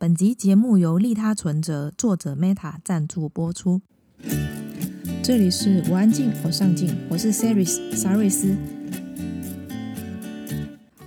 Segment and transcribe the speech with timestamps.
[0.00, 3.80] 本集节目由利他存折作者 Meta 赞助播出。
[5.24, 8.56] 这里是我安静，我上进，我是 Saris 沙瑞斯。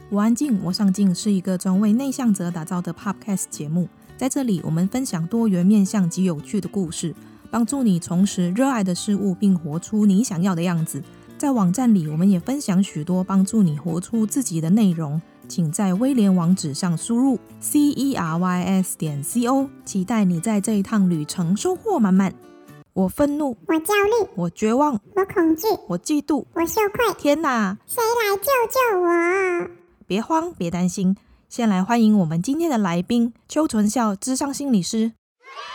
[0.09, 7.15] 我安静，我上进是一个专为内向者打造的 Podcast 节目，在这里我们分享多元面向及有趣的故事，
[7.49, 11.01] 帮助你重拾热爱的事物，并活出你想要的样子。
[11.37, 15.21] 在网站里，我们也分享许多帮助你活出自己的内容。
[15.51, 22.33] 请在威廉网址上输入 c e r y s 点 c o，期待你在这一趟旅程收获满满。
[22.93, 27.13] 我愤怒，我焦虑，我绝望，我恐惧，我嫉妒，我羞愧。
[27.17, 27.77] 天哪！
[27.85, 29.69] 谁来救救我？
[30.07, 31.17] 别慌，别担心。
[31.49, 35.11] 先来欢迎我们今天的来宾邱纯孝，智商心理师。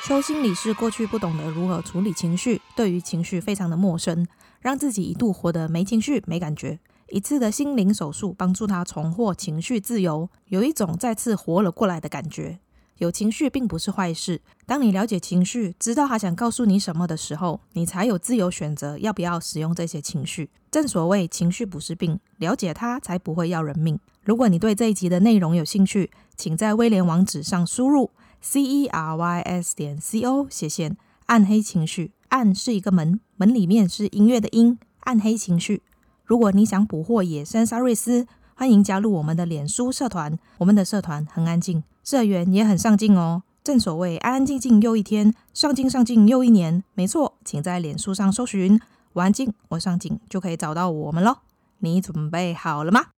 [0.07, 4.27] 邱心理师过去不懂得如何处理情绪，对于情绪非常的陌生，
[4.59, 6.79] 让自己一度活得没情绪、没感觉。
[7.09, 12.59] 一次的心灵手术帮助他重获情绪自由，有一种再次活了过来的感觉。
[12.99, 20.51] 有情绪并不是坏事，当你了解情绪，知道他想告诉你什么的时候，你才有自由选择要不要使用这些情绪。
[20.71, 23.99] 正所谓情绪不是病，了解它才不会要人命。
[24.25, 30.97] 如果你对这一集的内容有兴趣，请在威廉网址上输入 c e r y s 点 c o 斜线
[31.27, 35.83] 暗黑情绪，暗是一个门，门里面是音乐的音，暗黑情绪。
[36.27, 40.37] 如果你想捕获野生沙瑞斯，欢迎加入我们的脸书社团。
[40.59, 43.45] 我们的社团很安静，社员也很上进哦。
[43.63, 46.83] 正所谓安安静静又一天，上进上进又一年。
[46.95, 48.81] 没错，请在脸书上搜寻
[49.15, 51.37] “我安静，我上进”，就可以找到我们喽。
[51.79, 53.16] 你准备好了吗？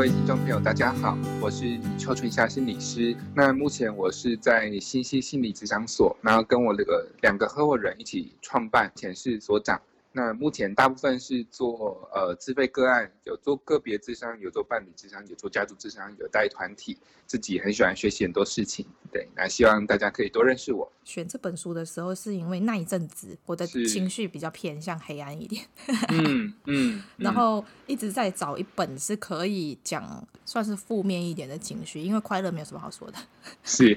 [0.00, 3.14] 各位听众朋友，大家好，我是邱春霞心理师。
[3.34, 9.78] 那目前我是在新溪心理职场所，然后跟我这个两个合伙人一起创办，前是所长。
[10.12, 18.84] 那目前大部分是做呃自费个案，有做个别智商，有做伴侣智商，有做家族智商，有带团体，自己很喜欢学习很多事情。
[19.12, 20.90] 对，那希望大家可以多认识我。
[21.04, 25.64] 选这本书的时候，是因为那一阵子我的情绪比较偏向黑暗一点，
[26.08, 33.18] 嗯 嗯，嗯然后一直在找一本是可以讲算是负面一点的情绪，因为快乐没有什么好说的。
[33.62, 33.96] 是，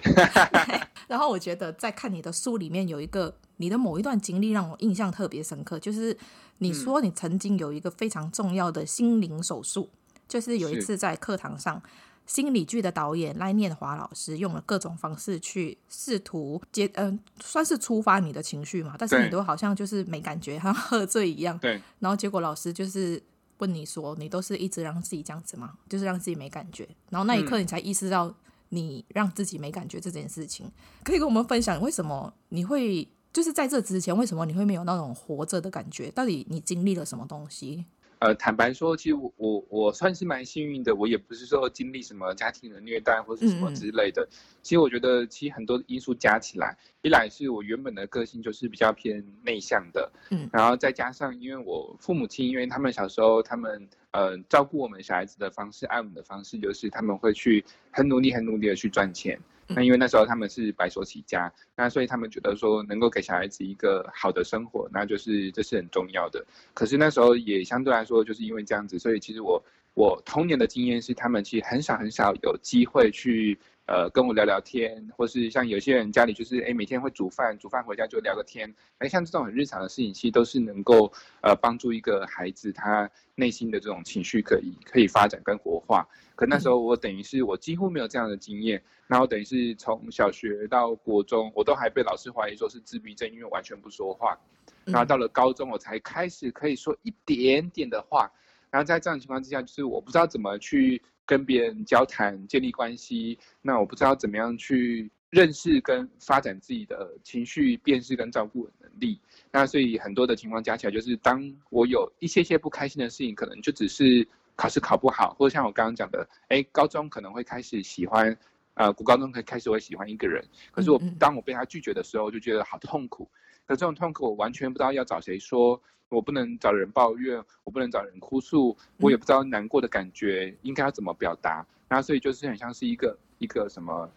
[1.07, 3.35] 然后我觉得在看你的书里面有一个。
[3.63, 6.18] 你的某一段经历让我印象特别深刻，就是
[6.57, 9.90] 你说你曾经有一个非常重要的心灵手术，
[10.28, 11.81] 就是有一次在课堂上，
[12.28, 21.57] 心理剧的导演赖念华老师用了各种方式去试图接，嗯，算是触发你的情绪嘛，但是你都好像就是没感觉， 像喝醉一样。
[21.59, 21.81] 对。
[22.00, 23.24] 然后结果老师就是
[23.59, 25.75] 问你说，你都是一直让自己这样子吗？
[25.88, 26.85] 就是让自己没感觉。
[27.09, 28.35] 然后那一刻你才意识到
[28.68, 30.69] 你让自己没感觉这件事情，
[31.01, 33.07] 可以跟我们分享为什么你会？
[33.33, 36.11] 就是在这之前，为什么你会没有那种活着的感觉？
[36.11, 37.83] 到底你经历了什么东西？
[38.19, 44.25] 呃，坦白说，其实我我我算是蛮幸运的，我也不是说经历什么家庭的虐待或是什么之类的。
[44.61, 59.38] 其实我觉得，其实很多因素加起来，一来是我原本的个性就是比较偏内向的，嗯，然后再加上因为我父母亲，因为他们小时候他们呃照顾我们小孩子的方式，爱我们的方式，就是他们会去很努力很努力的去赚钱。
[59.68, 66.46] 那因为那时候他们是白手起家，那所以他们觉得说能够给小孩子一个好的生活，那就是这是很重要的。
[66.74, 69.63] 可是那时候也相对来说，就是因为这样子，所以其实我
[69.94, 73.57] 我童年的经验是，他们其实很少很少有机会去。
[73.85, 81.11] 呃，跟我聊聊天，或是像有些人家里就是哎，每天会煮饭，煮饭回家就聊个天，哎，像这种很日常的事情，其实都是能够
[81.41, 86.07] 呃帮助一个孩子他内心的这种情绪可以可以发展跟活化。
[86.35, 94.39] 可那时候我等于是我几乎没有这样的经验，然后等于是从小学到国中，我都还被老师怀疑说是自闭症，因为完全不说话。
[94.85, 98.31] 然后到了高中，我才开始可以说一点点的话。
[98.73, 101.00] 然后在这样的情况之下，就是我不知道怎么去。
[101.25, 109.17] 跟别人交谈、建立关系，那我不知道怎么样去认识跟发展自己的情绪辨识跟照顾的能力。
[109.50, 114.27] 那所以很多的情况加起来，就是当我有一些些不开心的事情，可能就只是
[114.57, 118.38] 考试考不好，或者像我刚刚讲的，哎，高中可能会开始喜欢，
[118.74, 120.44] 呃，古高中可以开始会喜欢一个人，
[120.74, 123.31] 可是我当我被他拒绝的时候，就觉得好痛苦。
[123.73, 125.81] 可这种痛苦，我完全不知道要找谁说。
[126.09, 131.65] 我不能找人抱怨，我不能找人哭诉，我也不知道难过的感觉应该要怎么表达。
[131.87, 134.07] 然后所以就是很像是一个一个什么，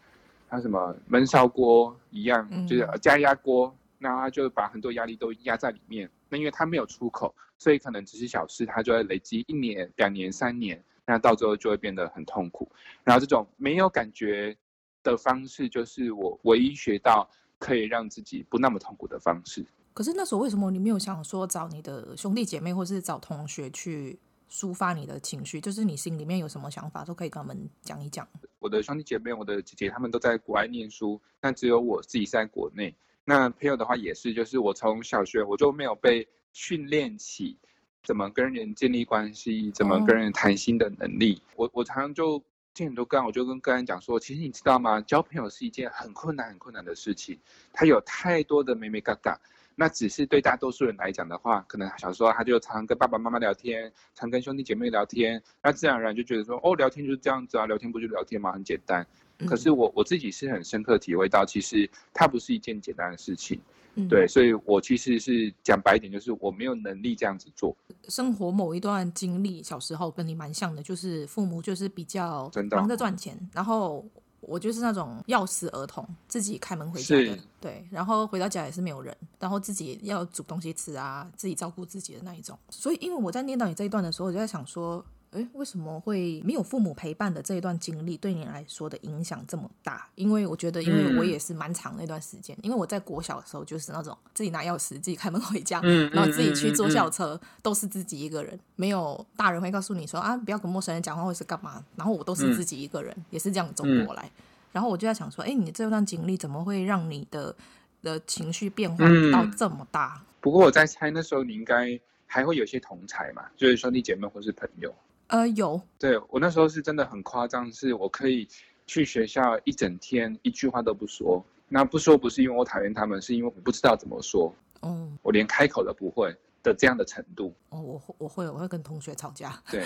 [0.51, 6.07] 像什么闷烧锅一样，就是加压锅，那他就把很多压力都压在里面。
[6.29, 12.71] 那因为他没有出口，所以可能只是小事，他就会累积一年、两年、三年，那到最后就会变得很痛苦。
[13.03, 14.55] 然后这种没有感觉
[15.01, 17.27] 的方式，就是我唯一学到
[17.59, 19.65] 可以让自己不那么痛苦的方式。
[19.93, 24.17] 可是那时候为什么你没有想说找你的兄弟姐妹，或是找同学去
[24.49, 25.59] 抒发你的情绪？
[25.59, 28.27] 就是你心里面有什么想法，都可以跟他们讲一讲。
[28.59, 32.93] 我的兄弟姐妹，我的姐姐他们都在国外念书，但只有我自己在国内。
[33.25, 37.57] 那朋友的话也是，就是我从小学我就没有被训练起
[38.03, 41.41] 怎么跟人建立关系，怎么跟人谈心的能力。
[41.51, 42.41] 哦、我我常常就
[42.77, 45.01] 见很多个案，我就跟个案讲说，其实你知道吗？
[45.01, 47.39] 交朋友是一件很困难、很困难的事情，
[47.73, 49.39] 它有太多的美美嘎嘎。
[49.79, 58.51] 那只是对大多数人来讲的话，可能小时候他就常跟爸爸妈妈聊天，常跟兄弟姐妹聊天，那自然而然就觉得说，哦，聊天就是这样子啊，聊天不就聊天嘛？
[58.51, 59.05] 很简单。
[59.47, 63.59] 可是我我自己是很深刻体会到，其实它不是一件简单的事情。
[63.59, 63.63] 嗯、
[64.07, 67.75] 对，所以我其实是讲白一点，就是我没有能力这样子做。
[68.09, 74.05] 生活某一段经历，小时候跟你蛮像的，就是父母就是比较忙着赚钱，然后。
[74.39, 82.57] 我就是那种钥匙儿童，自己开门回家的，对，然后回到家也是没有人，然后自己要煮东西吃啊，自己照顾自己的那一种。
[82.69, 85.03] 所以，因为我在念到你这一段的时候，我就在想说。
[85.37, 90.07] 诶，为什么会没有父母陪伴的这一段经历对你来说的影响这么大？
[90.15, 101.83] 因为我觉得，因为我也是蛮长的那段时间，嗯、因为我在国小的时候就是那种自己拿钥匙、自己开门回家，嗯、然后自己去坐校车，都是自己一个人，没有大人会告诉你说啊，不要跟陌生人讲话或是干嘛。
[101.95, 104.29] 然后我都是自己一个人，嗯、也是这样走过来。
[104.71, 107.55] 然后我就在想说，哎，你这段经历怎么会让你的
[108.01, 110.19] 的情绪变化到这么大？
[110.19, 114.93] 嗯、不过我在猜，那时候你应该还会有些同才嘛，就是兄弟姐妹或是朋友。
[115.27, 118.47] 呃，有，对，我那时候是真的很夸张，是我可以
[118.85, 121.43] 去学校一整天一句话都不说。
[121.67, 124.53] 那不说不是因为我讨厌他们，是因为我不知道怎么说。
[124.79, 126.33] 哦，我连开口都不会
[126.63, 127.53] 的这样的程度。
[127.69, 129.61] 哦，我我会我会跟同学吵架。
[129.69, 129.83] 对，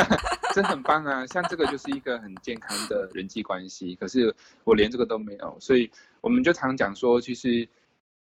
[0.54, 1.26] 这很棒啊！
[1.26, 3.94] 像这个就是一个很健康的人际关系。
[3.96, 5.90] 可是我连这个都没有，所以
[6.22, 7.68] 我们就常讲说，其实，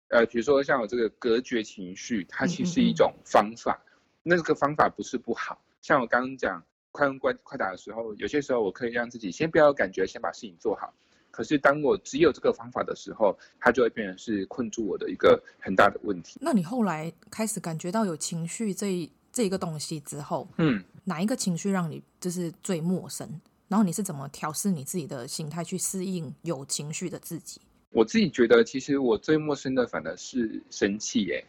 [0.10, 3.74] 呃，比如说像我这个隔绝情绪，它其实是一种方法。
[3.74, 3.88] 嗯嗯嗯，
[4.24, 5.58] 那个方法不是不好。
[5.88, 6.62] 像我刚刚讲
[6.92, 10.94] 快问快快答的时候，有些时候我可以让自己先不要有感觉，先把事情做好。
[11.32, 16.40] 可是当我只有这个方法的时候，它就会变成是困住我的一个很大的问题。
[16.42, 23.40] 那你后来开始感觉到有情绪这这一个东西之后，嗯，哪一个情绪让你就是最陌生？
[23.70, 27.62] 然后你是怎么调试你自己的心态去适应有情绪的自己？
[27.92, 31.46] 我自己觉得，其实我最陌生的反而是生气耶。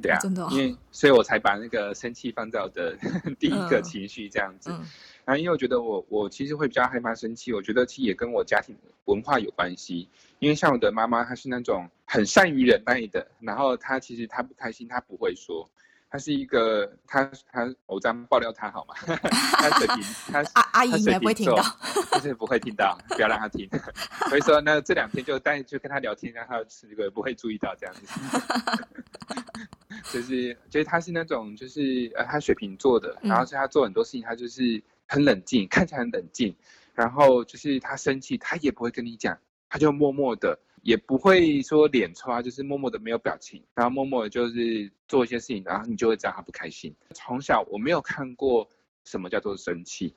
[0.00, 2.96] 对啊，真的哦、因为所以，我才把那个生气放在我的
[3.38, 4.70] 第一个情绪这样子。
[4.70, 4.86] 嗯嗯、
[5.24, 10.08] 然后，因为我觉得我我其实会比较害怕生气，我觉得其实也跟我家庭文化有关系。
[10.38, 15.68] 因为像我的妈妈，她是那种很善于忍耐的，然后她其实她不开心，她不会说。
[16.10, 18.94] 她是一个，他他我这样爆料他好吗？
[19.06, 20.02] 他水瓶，
[20.32, 21.62] 他阿阿姨应该不会听到，
[22.12, 23.68] 就是不会听到，不要让她听。
[24.28, 28.06] 所以说，那这两天就带就跟她聊天，让她这个不会注意到这样子。
[30.12, 36.56] 就是，就是他是那种，就是呃，他水瓶座的，然后是他做很多事情，他就是很冷静，看起来很冷静。
[36.94, 46.94] 然后就是他生气，他也不会跟你讲，他就默默的，也不会说脸抽，就是默默的没有表情，然后默默的就是做一些事情，然后你就会知道他不开心。
[47.14, 48.68] 从小我没有看过
[49.04, 50.14] 什么叫做生气，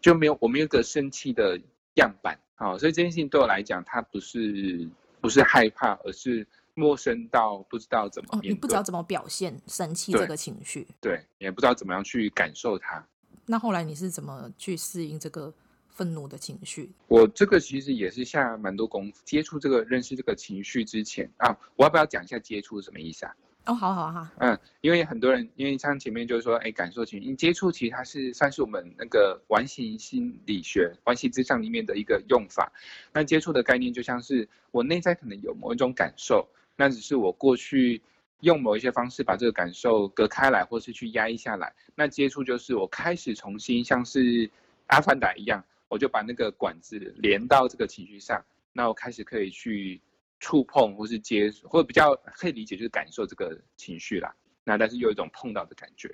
[0.00, 1.60] 就没有我没有一个生气的
[1.94, 4.88] 样板啊，所以这件事情对我来讲，他不是
[5.20, 6.46] 不是害怕，而是。
[6.74, 13.06] 陌生到不知道怎么你不知道怎么表现生气这个情绪，对，对，也不知道怎么样去感受它。
[13.44, 15.52] 那后来你是怎么去适应这个
[15.92, 16.90] 愤怒的情绪？
[17.08, 23.36] 我这个其实也是下蛮多功夫，接触这个认识这个情绪之前啊，我要不要讲一下接触是什么意思啊？
[23.64, 32.72] 哦，好好好，嗯，因为很多人，因为像前面就是说，哎，感受情绪，你接触其实它是算是我们那个完形心理学、完形之上里面的一个用法。
[33.12, 36.48] 那接触的概念就像是我内在可能有某一种感受。
[36.74, 38.02] 那只是我过去
[38.40, 41.72] 用某一些方式把这个感受隔开来，或是去压抑下来。
[41.94, 44.50] 那接触就是我开始重新像是
[44.88, 48.42] 阿凡达一样，我就把那个管子连到这个情绪上。
[48.72, 50.00] 那我开始可以去
[50.40, 54.34] 触碰，或是接，或者比较可以理解就是感受这个情绪啦。
[54.64, 56.10] 那但是又有一种碰到的感觉。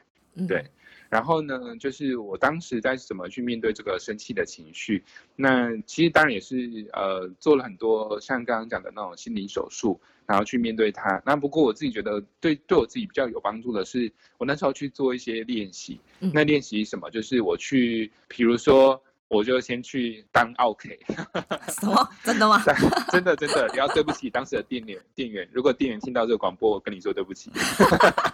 [0.49, 0.65] 对，
[1.09, 5.05] 然后呢，就是我当时在怎么去面对这个生气的情绪，
[5.37, 11.23] 那其实当然也是呃做了很多像刚刚讲的那种心理手术，然后去面对它。
[11.25, 16.01] 那不过我自己觉得对对我自己比较有帮助的是，我那时候去做一些练习。
[16.19, 17.09] 那练习什么？
[17.11, 19.01] 就是我去，比如说。
[19.29, 20.99] 我就先去当奥 K，
[21.69, 22.09] 什么？
[22.25, 22.63] 真的吗？
[23.13, 25.49] 真的真的，你要对不起当时的店员店员。
[25.53, 27.53] 如果店员听到这个广播，我跟你说对不起。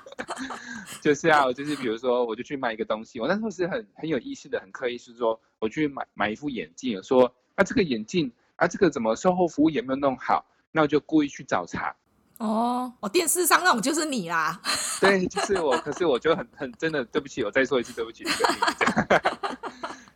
[1.03, 11.95] 就是啊，就是比如说，我就去买一个东西，我那时候是很很有意识的，很刻意是说，我去买买一副眼镜，说啊这个眼镜啊这个怎么售后服务也没有弄好，那我就故意去找茬。
[12.39, 14.61] 哦，我，电视上那种就是你啦。
[15.01, 15.77] 对，就是我。
[15.79, 18.25] 可是我就很很真的对不起，我再说一次对不起。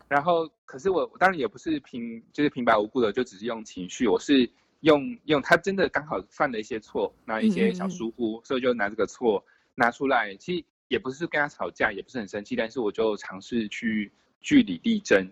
[0.08, 4.08] 然后，可是我当然也不是平，就是平白无故的，就只是用情绪。
[4.08, 4.50] 我是
[4.80, 10.34] 用用他真的刚好犯了一些错，那一些小疏忽，所以就拿这个错拿出来。
[10.36, 14.10] 其实也不是跟他吵架，也不是很生气，但是我就尝试去
[14.40, 15.30] 据理力争。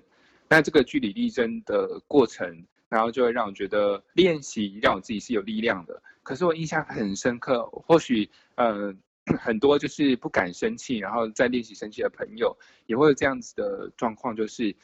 [0.49, 6.02] 那这个据理力争的过程，然后就会让我觉得练习让我自己是有力量的。
[6.23, 8.88] 可是我印象很深刻，或许嗯。
[8.88, 8.95] 呃
[9.40, 12.56] 很多就是不敢生气，然后在练习生气的朋友
[12.87, 14.75] 也会有这样子的状况，就是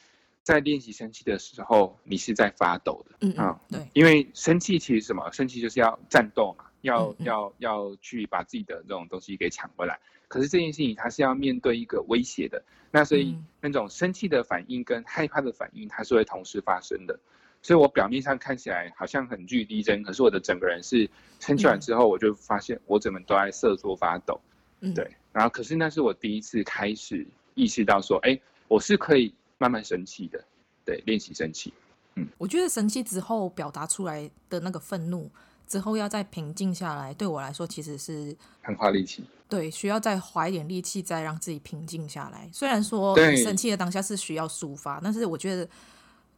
[0.41, 3.15] 在练习生气的时候，你是在发抖的。
[3.21, 5.31] 嗯啊，对，因为生气其实什么？
[5.31, 9.97] 生气就是要战斗嘛，要嗯嗯要要去把自己的这种东西给抢回来。
[10.27, 17.17] 可是这件事情它是要面对一个威胁的，那所以那种生气的反应跟害怕的反应，它是会同时发生的。
[17.63, 24.37] 所以我表面上看起来好像很据理力争，可是我的整个人是生气完之后，我就发现我整个人都在瑟缩发抖。
[24.81, 25.09] 嗯，对。
[25.31, 30.43] 然后，可是那是我第一次开始意识到说，哎，我是可以慢慢生气的。
[30.83, 31.73] 对，练习生气。
[32.15, 35.31] 嗯，我觉得生气之后表达出来的那个愤怒
[35.65, 39.23] 之后要再平静下来，对我来说其实是很花力气。
[39.47, 42.49] 对，需要再花一点力气，再让自己平静下来。
[42.51, 45.65] 虽然说对生气的当下是需要抒发，但是我觉得。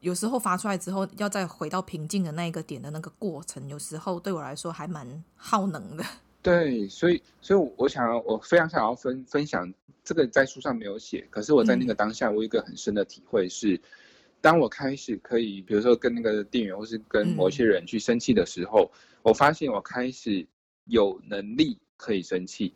[0.02, 6.04] 有时候发出来之后，要再回到平静的那一个点的那个过程，有时候对我来说还蛮耗能的。
[6.44, 9.74] 对，所以，所以我想要，我非常想要分分享
[10.04, 13.82] 这个，在书上没有写，可是我在那个当下，我有一个很深的体会是，嗯、
[14.42, 20.46] 当我开始可以，比如说跟那个店员，或是跟某些人去生气的时候，嗯、我发现我开始
[20.86, 22.72] 有能力可以生气，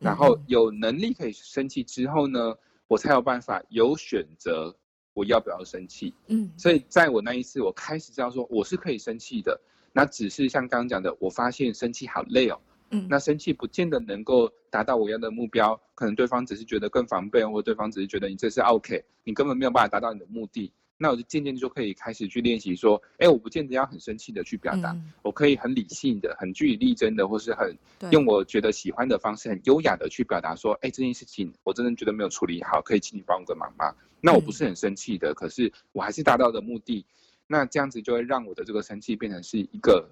[0.00, 2.56] 然后有能力可以生气之后呢，
[2.88, 4.74] 我才有办法有选择。
[5.16, 6.14] 我要不要生气？
[6.26, 9.58] 嗯，所以在我那一次，我开始知道说我是可以生气的。
[9.90, 12.60] 那只是像刚刚讲的，我发现生气好累哦。
[12.90, 20.70] 嗯，那生气不见得能够达到我要的目标，可能对方只是觉得更防备，或对方只是觉得你这是 OK，你根本没有办法达到你的目的。
[20.98, 27.76] 那我就渐渐就可以开始去练习说，哎，我不见得要很生气的去表达，嗯、我可以很理性的、很据理力争的，或是很
[28.10, 33.94] 用我觉得喜欢的方式，很优雅的去表达说，哎，这件事情我真的觉得没有处理好，可以请你帮我个忙吗？
[34.20, 37.04] 那我不是很生气的，嗯、可是我还是达到的目的。
[37.46, 40.08] 那这样子就会让我的这个生气变成是一个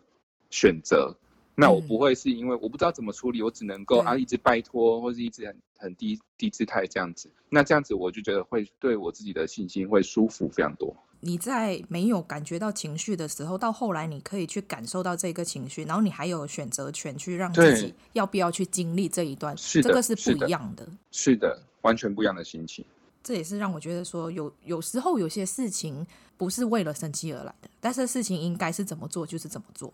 [0.50, 1.16] 选择。
[1.54, 7.30] 那我不会是因为我不知道怎么处理，我只能够啊一直拜托，或是一直很很低低姿态这样子。
[7.48, 10.94] 那这样子我就觉得会对我自己的信心会舒服非常多。
[11.20, 20.86] 你在没有感觉到情绪的时候，到后来你可以去感受到这个情绪，然后你还有选择权去让自己要不要去经历这一段，是，这个是不一样的。
[21.12, 22.84] 是的，完全不一样的心情。
[23.22, 26.06] 这也是让我觉得说有有时候有些事情
[26.36, 29.90] 不是为了生气而来的，但是事情应该是怎么做就是怎么做。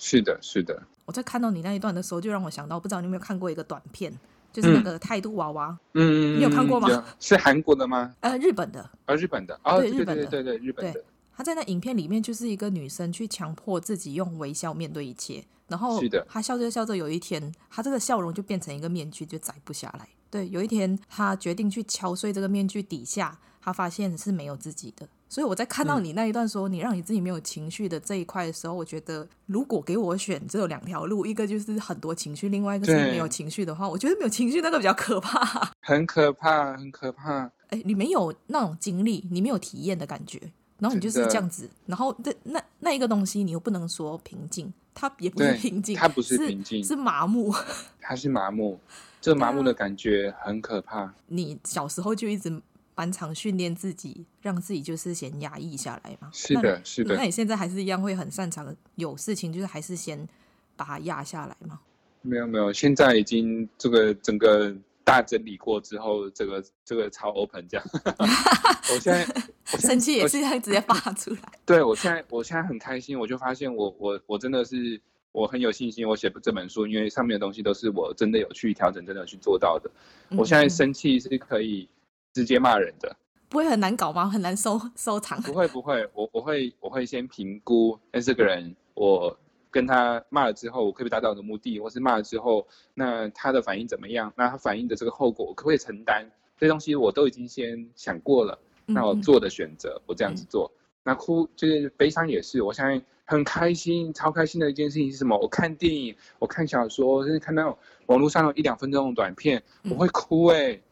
[0.00, 0.82] 是的，是的。
[1.04, 4.10] 我在看到你那一段的时候，就让我想到，不知道你有没有看过一个短片，
[4.50, 5.78] 就是那个态度娃娃。
[5.92, 7.04] 嗯，你有看过吗？
[7.20, 8.14] 是韩国的吗？
[8.20, 8.88] 呃，日本的。
[9.04, 9.60] 呃，日本的。
[9.62, 11.04] 哦，对，日本的，对对对，日本的。
[11.36, 20.08] 他在那影片里面就是一个女生去强迫自己用微笑面对一切，然后她笑着笑着，有一天她这个笑容就变成一个面具，就摘不下来。
[20.30, 25.06] 对，有一天她决定去敲碎这个面具底下，她发现是没有自己的。
[25.28, 37.48] 所以我在看到你那一段说你让你自己没有情绪的这一块的时候，我觉得如果给我选只有两条路，一个就是很多情绪，另外一个是没有情绪的话，我觉得没有情绪那个比较可怕， 很可怕，很可怕。
[37.68, 40.40] 哎，你没有那种经历，你没有体验的感觉，
[40.80, 47.54] 然后你就是这样子，然后那那那一个东西你又不能说平静，它也不是平静，它不是平静，是麻木，
[48.02, 48.80] 它是麻木，
[49.20, 51.14] 这麻木的感觉很可怕。
[51.28, 52.60] 你小时候就一直。
[53.00, 56.28] 蛮常训练自己，让自己就是先压抑下来嘛。
[56.34, 57.16] 是的，是的。
[57.16, 60.28] 那你现在还是一样会很擅长有事情，就是还是先
[60.76, 61.80] 把它压下来吗？
[62.20, 67.86] 没有没有，现在已经这个整个大整理过之后，这个这个超 open 这样。
[68.92, 69.26] 我现在，
[69.72, 71.40] 我 生气也是会直接发出来。
[71.64, 75.00] 对，我现在我现在很开心，我就发现我我我真的是
[75.32, 79.90] 我很有信心，我写这本书，因为上面的东西都是我真的有去调整，真的有去做到的。
[80.36, 81.88] 我现在生气是可以。
[82.32, 83.16] 直接骂人的，
[83.48, 84.28] 不会很难搞吗？
[84.28, 85.40] 很难收收场？
[85.42, 89.36] 不会不会，我我会我会先评估，哎，这个人我
[89.70, 91.80] 跟他骂了之后，我可不可以达到我的目的？
[91.80, 94.32] 或是骂了之后，那他的反应怎么样？
[94.36, 96.24] 那他反应的这个后果，我可不可以承担？
[96.58, 98.58] 这些东西我都已经先想过了。
[98.86, 100.70] 那我做的选择，嗯、我这样子做。
[100.74, 105.38] 嗯、那哭就是悲伤也是，我相信很开心，超开心的一件事情是什么？
[105.38, 110.72] 我看电影，我看小说，甚至看到网络上有一两分钟的短片，我会哭哎、欸。
[110.74, 110.82] 嗯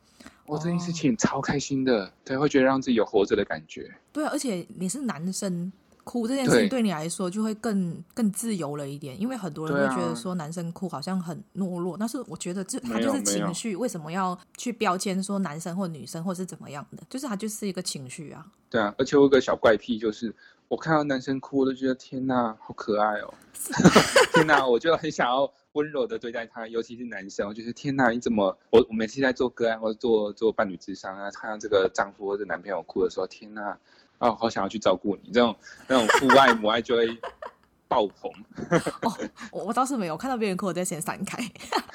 [0.48, 3.94] 我这件事情超开心的，对，会觉得让自己有活着的感觉。
[4.12, 5.70] 对啊，而且你是男生
[6.04, 17.02] 哭这件事情对你来说就会更更自由了一点，因为很多人会觉得说男生哭好像很懦弱，但是我觉得这他就是情绪，为什么要去标签说男生或女生或是怎么样的？
[17.10, 18.46] 就是他就是一个情绪啊。
[18.70, 20.34] 对啊，而且我有个小怪癖，就是
[20.68, 23.34] 我看到男生哭，我都觉得天哪，好可爱哦！
[24.34, 28.56] 天哪，我就很想要温柔的对待他，尤其是男生，我就是天哪，你怎么？
[28.70, 33.78] 我我每次在做个案或者做做伴侣智商啊，看到这个丈夫或者男朋友哭的时候，天哪！
[34.18, 35.56] 哦，好想要去照顾你，这种
[35.86, 37.18] 那种父爱母爱就会
[37.86, 38.30] 爆棚。
[39.02, 39.16] 哦，
[39.52, 41.42] 我我倒是没有看到别人哭，我就先闪开，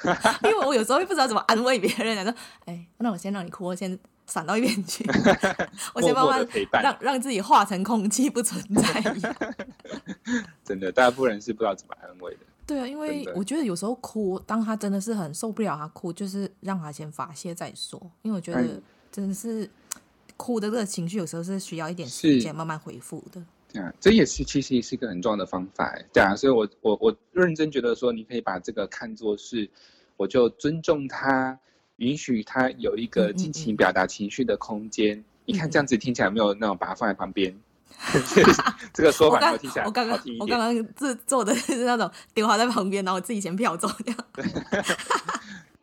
[0.42, 5.04] 因为我有时候会不知道怎么安慰别人，说，哎，那我先让你哭，我先闪到一边去，
[5.94, 6.46] 我先慢慢
[6.82, 9.02] 让让自己化成空气不存在。
[10.64, 12.40] 真的，大部分人是不知道怎么安慰的。
[12.66, 19.68] 对啊，因为我觉得有时候哭，当他真的是很受不了，他哭就是让他先发泄再说，因为我觉得真的是。
[20.36, 23.40] 哭的这个情绪有时候是需要一点时间慢慢恢复的。
[23.72, 25.96] 对啊，这也是其实也是一个很重要的方法。
[26.12, 29.70] 对啊，所以我我我认真觉得说，你可以把这个看作是，
[30.16, 31.56] 我就尊重他，
[31.96, 35.16] 允许他有一个尽情表达情绪的空间。
[35.16, 37.54] 嗯嗯，你看这样子听起来有没有那种把它放在旁边？
[38.92, 39.84] 这个说法我听起来。
[39.84, 44.24] 我刚刚我刚刚做做的是那种丢他在旁边，然后我自己先飘走这样。
[44.32, 44.44] 对，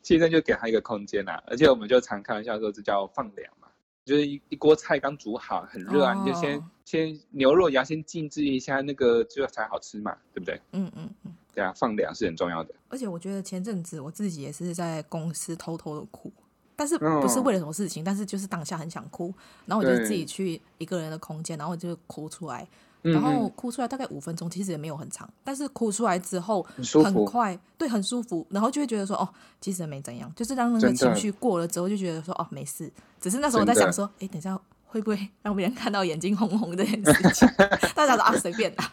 [0.03, 3.67] 现在就给他一个空间啦，而且我们就常开玩笑说，这叫放凉嘛。
[4.03, 6.23] 就是一一锅菜刚煮好，很热啊，oh.
[6.25, 10.59] 你就先先牛肉也要先静置一下，那个就才好吃嘛，对不对？
[10.71, 12.73] 嗯嗯嗯，对啊，放凉是很重要的。
[12.89, 16.31] 而且我觉得前阵子我自己也是在公司偷偷的哭，
[16.75, 18.05] 但是不是为了什么事情，oh.
[18.05, 19.33] 但是就是当下很想哭，
[19.65, 22.67] 然后我就自己去一个人的空间，然后我就哭出来。
[23.03, 26.61] 然后哭出来大概五分钟，其实也没有很长，但是哭出来之后
[27.03, 29.27] 很快，对，很舒服，然后就会觉得说，哦，
[29.59, 32.91] 其实没怎样，就是让那个情绪过了之后，就觉得说，哦，没事。
[33.19, 34.55] 只是那时候我在想说，哎，等一下
[34.85, 37.47] 会不会让别人看到眼睛红红这件事情？
[37.95, 38.91] 大家说啊，随便啦。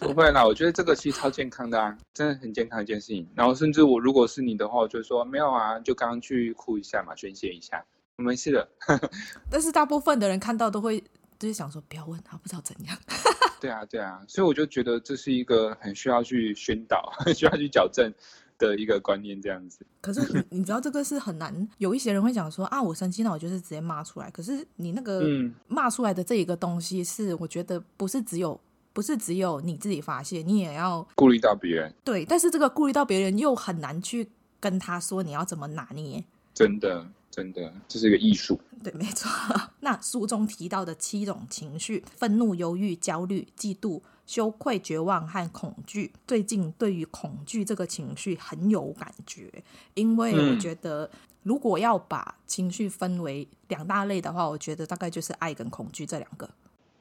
[0.00, 3.28] 不会啦，我觉得这个其实超健康的啊，真的很健康一件事情。
[3.34, 7.84] 然后甚至我如果是你的话，我就说没有啊，就刚刚去哭一下嘛，宣泄一下，
[8.16, 8.68] 没事的。
[9.50, 11.02] 但是大部分的人看到都会。
[11.38, 12.94] 就是想说，不要问他，不知道怎样。
[13.62, 18.12] 对啊，对啊，所以我就觉得这是一个很需要去宣导、很 需要去矫正
[18.58, 19.86] 的一个观念，这样子。
[20.02, 24.30] 可是你你知道这个是很难，有一些人会讲说啊，我生气，那我就是直接骂出来。
[24.30, 25.22] 可是你那个
[25.66, 28.60] 骂出来的这一个东西，是我觉得不是只有
[28.92, 31.94] 不是只有你自己发泄，你也要顾虑到别人。
[32.04, 36.24] 对，但是这个顾虑到别人又很难去跟他说你要怎么拿捏。
[36.54, 37.10] 真的。
[37.30, 38.58] 真的，这是一个艺术。
[38.82, 39.30] 对，没错。
[39.78, 46.12] 那书中提到的七种情绪：愤怒、忧郁、焦虑、嫉妒、羞愧、绝望和恐惧。
[46.26, 49.62] 最近对于恐惧这个情绪很有感觉，
[49.94, 51.08] 因为我觉得
[51.44, 56.50] 如果要把情绪分为两大类的话，我觉得大概就是爱跟恐惧这两个。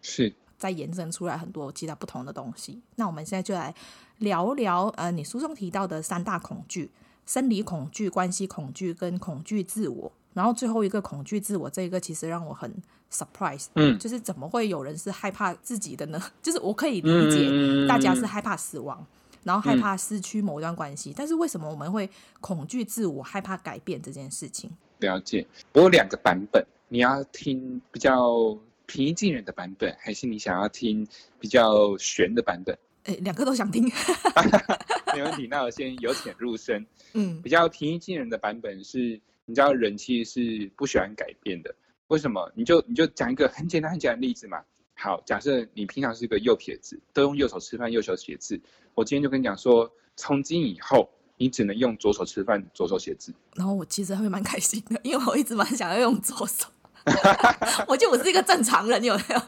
[0.04, 0.32] 是。
[0.60, 2.80] 再延伸出来很多其他不同的东西。
[2.98, 3.74] 那我们现在就来
[4.20, 6.92] 聊聊，呃，你书中提到的三大恐惧：
[7.26, 10.12] 生理恐惧、关系恐惧跟恐惧自我。
[10.34, 12.72] 然后最后一个恐惧自我，这一个其实让我很
[13.12, 16.22] surprise，嗯，就是怎么会有人是害怕自己的呢？
[16.42, 19.08] 就是我可以理解大家是害怕死亡，嗯、
[19.46, 22.08] 然后害怕失去某段关系，嗯、但是为什么我们会
[22.40, 24.70] 恐惧自我，害怕改变这件事情？
[25.00, 28.56] 了解，我有两个版本，你要听比较
[28.90, 31.08] 平易近人的版本，还是你想要听
[31.40, 32.76] 比较悬的版本？
[33.04, 33.84] 哎，两个都想听，
[35.16, 35.48] 没问题。
[35.48, 39.22] 那我先由浅入深，嗯，比较平易近人的版本是。
[39.46, 41.74] 你知道人其实是不喜欢改变的，
[42.10, 42.52] 为什么？
[42.54, 44.62] 你就你就讲一个很简单很简单的例子嘛。
[44.94, 48.62] 好，假设你平常是一个右撇子，都用右手吃饭，右手写字。
[48.94, 53.34] 我今天就跟你讲说，从今以后你只能用左手吃饭，左手写字。
[53.56, 56.68] 然后我其实会蛮开心的，因为我一直蛮想要用左手。
[57.88, 59.42] 我觉得我是一个正常人，有没有？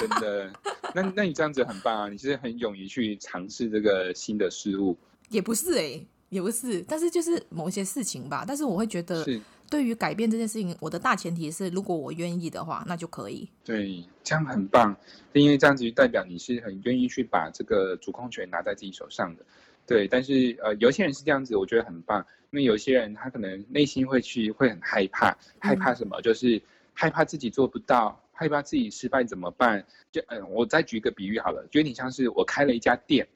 [0.00, 0.50] 真的？
[0.94, 2.08] 那那你这样子很棒啊！
[2.08, 4.96] 你是很勇于去尝试这个新的事物。
[5.28, 6.06] 也不是哎、欸。
[6.30, 8.44] 也不是，但是就是某一些事情吧。
[8.46, 9.26] 但是我会觉得，
[9.68, 13.48] 对于改变这件事情，我的大前提是，如果我愿意的话，那就可以。
[13.64, 14.96] 对，这样很棒，
[15.32, 19.44] 因为这样子就代表你是很愿意去把这个主控权拿在自己手上的。
[19.84, 22.24] 对，但是呃，有些人是这样子，我觉得很棒。
[22.52, 26.20] 因为有些人他可能内心会去会很害怕，害怕什么？
[26.20, 26.62] 嗯、就是
[27.00, 29.82] 害怕自己做不到，害怕自己失败怎么办？
[30.12, 33.26] 就嗯、呃，我再举一个比喻好了，就有点像是我开了一家店。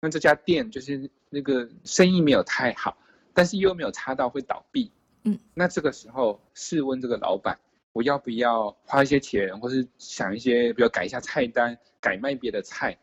[0.00, 2.96] 那这家店就是那个生意没有太好，
[3.34, 4.90] 但是又没有差到会倒闭，
[5.24, 7.60] 嗯，那这个时候试问这个老板，
[7.92, 12.96] 我要不要花一些钱，或是想一些，比如改一下菜单，改卖别的菜？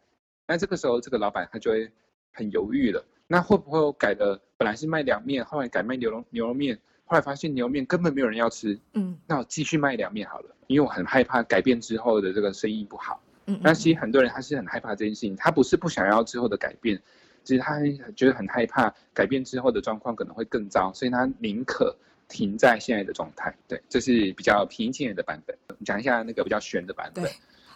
[0.48, 1.92] 那这个时候这个老板他就会
[2.34, 3.06] 很犹豫了。
[3.28, 13.20] 那会不会我改的本来是卖凉面，后来改卖牛肉牛肉面，后来发现牛肉面根本没有人要吃，嗯，那我继续卖凉面好了，因为我很害怕改变之后的这个生意不好。
[13.46, 17.02] 嗯，那其实很多人他是很害怕这件事情，他不是不想要之后的改变，
[17.44, 17.80] 其实他
[18.16, 21.96] 觉得很害怕改变之后的状况可能会更糟，所以他宁可
[22.28, 23.56] 停在现在的状态。
[23.68, 25.58] 对，这是比较平静的版本。
[25.86, 27.24] 讲一下那个比较悬的版本。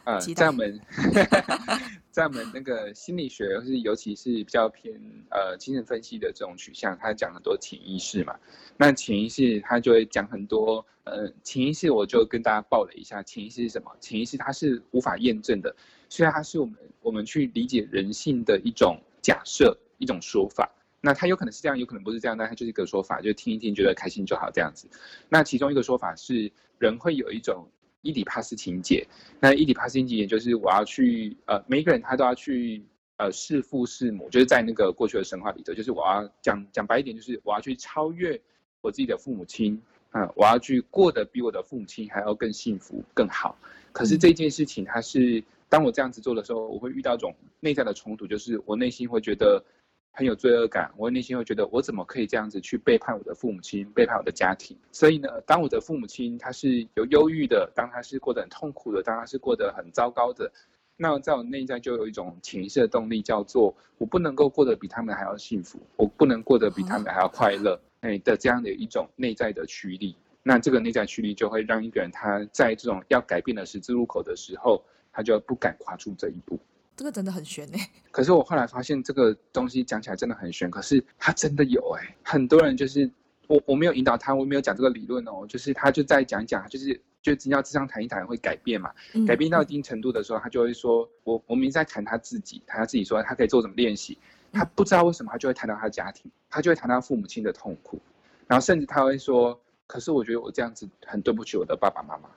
[0.04, 0.80] 呃，在我们
[2.12, 8.36] 在我们那个心理学，是尤其是比较偏呃精神分析的这种取向，他讲很多潜意识嘛。
[8.78, 13.92] 那潜意识他就会讲很多，呃，潜意识我就跟大家报了一下，潜意识是什么？
[14.00, 15.74] 潜意识它是无法验证的，
[16.10, 20.70] 虽然它是我们我们去理解人性的一种假设，一种说法。
[21.00, 24.88] 那它有可能是这样，有可能不是这样，但它就是一个说法，就听一听觉得开心就好这样子。
[25.30, 27.66] 那其中一个说法是，人会有一种。
[28.02, 29.08] 伊底帕斯情结，
[29.40, 32.84] 那伊底帕斯情结就是我要去，呃，每一个人他都要去，
[33.18, 38.40] 呃，弑父弑母，就是在那个过去的神话里头，就是我要讲讲白一点，就是我要去超越
[38.82, 43.58] 我自己的父母亲，啊、我要去过得比我的父母亲还要更幸福更好。
[43.92, 49.64] 可是这件事情，它是当我这样子做的时候，我会遇到一种内在的冲突，就是我内心会觉得。
[50.14, 54.78] 很有罪恶感，我内心会觉得我怎么可以这样子去背叛我的父母亲，背叛我的家庭？
[54.92, 60.52] 所以呢，当我的父母亲他是有忧郁的，当他是过得很痛苦的，当他是过得很糟糕的，
[60.98, 70.16] 那在我内在就有一种潜意识的动力，叫做我不能够过得比他们还要幸福，我不能过得比他们还要快乐，哎的这样的一种内在的驱力。
[70.44, 76.60] 那这个内在驱力就会让一个人他在这种要改变的十字路口的时候，他就不敢跨出这一步。
[77.02, 83.10] 这个真的很悬哎， 可是我后来发现这个东西讲起来真的很悬，可是它真的有哎，很多人就是
[83.48, 88.92] 我我没有引导他，我没有讲这个理论哦，就是他就在讲讲，就是就只要智商谈一谈会改变嘛，
[89.26, 94.16] 改变到一定程度的时候，他就会说我我明明在谈他自己，谈他自己说他可以做什么练习，
[94.54, 98.00] 他不知道为什么他就会谈到他的家庭，他就会谈到父母亲的痛苦，
[98.46, 102.30] 然后甚至他会说，可是我觉得我这样子很对不起我的爸爸妈妈，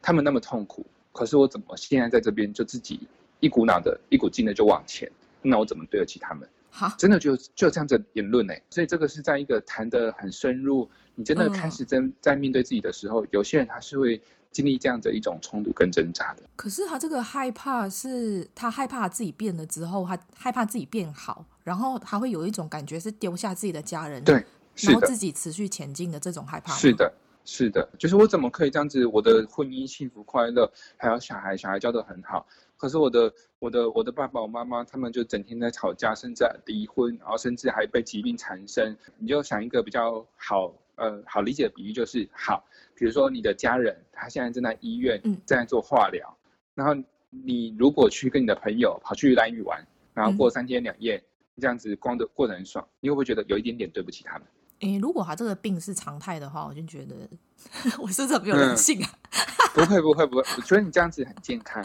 [0.00, 3.00] 他们那么痛苦，可是我怎么现在在这边就自己。
[3.42, 5.10] 一股脑的一股劲的就往前，
[5.42, 6.48] 那我怎么对得起他们？
[6.70, 8.54] 好，真的就就这样子言论呢。
[8.70, 16.42] 所以这个是在一个谈得很深入，你真的开始真在面对自己的时候，嗯，有些人他是会经历这样的一种冲突跟挣扎的。
[16.54, 24.42] 可是他这个害怕是他害怕自己变了之后，他害怕自己变好，然后他会有一种感觉是丢下自己的家人，对，
[24.76, 26.72] 然后自己持续前进的这种害怕。
[26.74, 27.12] 是的。
[27.44, 29.04] 是的，就是我怎么可以这样子？
[29.04, 32.46] 我的婚姻幸福快乐，还有小孩，小孩教的很好。
[32.82, 38.96] 可是我的我的我的爸爸、我妈妈，他们就整天在吵架，甚至离婚，然后甚至还被疾病缠身。
[39.18, 42.64] 你就想一个比较好呃好理解的比喻，就是好，
[42.96, 54.48] 比如说你的家人他现在正在医院正在做化疗，嗯，然后你如果去跟你的朋友跑去兰屿玩，然后过三天两夜，嗯，这样子光的过得很爽，你会不会觉得有一点点对不起他们？
[54.82, 57.14] 诶，如果他这个病是常态的话，我就觉得
[57.98, 59.10] 我是不是没有人性啊？
[59.32, 61.82] 嗯、不会不会不会，我觉得你这样子很健康，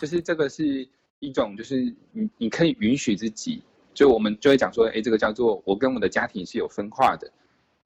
[0.00, 0.88] 就是这个是
[1.20, 1.76] 一种，就是
[2.12, 3.62] 你你可以允许自己，
[3.94, 7.30] 就我们就会讲说，诶，这个叫做我跟我的家庭是有分化的，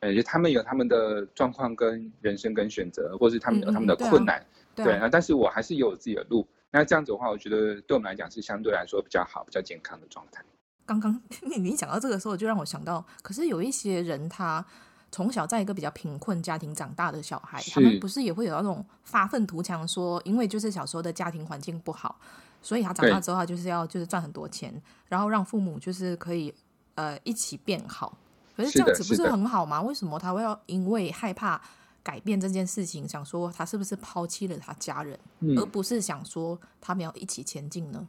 [0.01, 10.45] 呃，就他们有他们的状况跟人生跟选择，或是他们有他们的困难，嗯嗯对，啊对啊，对啊，但是我还是有我自己的路，那这样子的话，我觉得对我们来讲是相对来说比较好、比较健康的状态。
[10.85, 14.65] 刚刚你你讲到这个时候，就让我想到，可是有一些人，他
[15.11, 22.19] 从小在一个比较贫困家庭长大的小孩，他们不是也会有那种发愤图强，说因为就是小时候的家庭环境不好，
[22.61, 24.75] 所以他长大之后他就是要就是赚很多钱，
[25.09, 26.53] 然后让父母就是可以
[26.97, 28.17] 呃一起变好。
[28.57, 29.81] 可是这样子不是很好吗？
[29.81, 31.61] 为什么他会要因为害怕
[32.03, 38.07] 改变这件事情，想说他是不是抛弃了他家人，嗯，而不是想说他们要一起前进呢？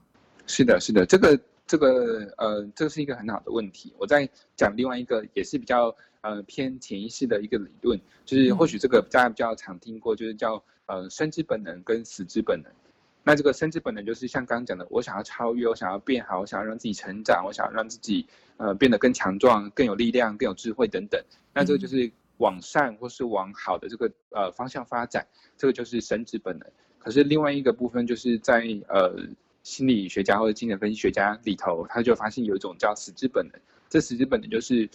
[0.48, 1.40] 是的，是的，这个。
[1.66, 3.94] 这个呃，这是一个很好的问题。
[3.98, 12.72] 我再讲另外一个，也是比较呃偏潜意识的一个理论，就是或许这个大家比较常听过，就是叫呃生之本能跟死之本能。
[13.24, 21.24] 那这个生之本能就是像刚刚讲的，我想要超越，我想要变好，我想要让自己成长，我想要让自己呃变得更强壮、更有力量、更有智慧等等。
[21.54, 26.70] 那这个就是往善或是往好的这个呃方向发展，这个就是生之本能。
[27.00, 29.16] 可是另外一个部分就是在呃。
[29.64, 33.60] 心理学家或者精神分析学家里头，他就发现有一种叫死之本能。
[33.90, 34.90] 这死之本能就是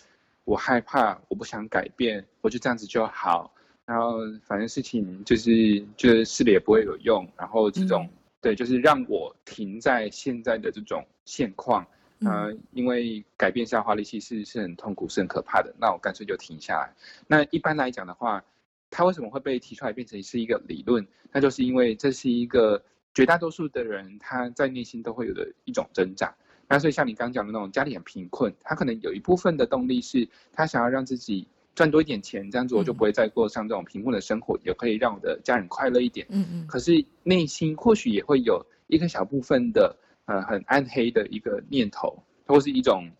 [0.45, 3.53] 我害怕，我不想改变，我就这样子就好。
[3.87, 7.27] 然后反正事情就是就是试了也不会有用。
[7.35, 11.87] 然后这种、嗯、对，就是让我停在现在的这种现况。
[12.21, 15.75] 嗯、呃，因为改变是要花力气，是是很痛苦，是很可怕的。
[15.79, 16.93] 那我干脆就停下来。
[17.27, 18.45] 那一般来讲的话，
[18.91, 21.07] 它为什么会被提出来变成是一个理论？
[21.33, 22.83] 那就是因为这是一个。
[23.19, 26.33] 绝大多数的人，他在内心都会有的一种挣扎。
[26.69, 36.25] 那所以像你刚刚讲的那种家里很贫困，他可能有一部分的动力是他想要让自己赚多一点钱，这样子我就不会再过上这种贫困的生活，也可以让我的家人快乐一点。
[36.31, 36.67] 嗯嗯。
[36.69, 43.11] 可是内心或许也会有一个小部分的呃很暗黑的一个念头，或是一种，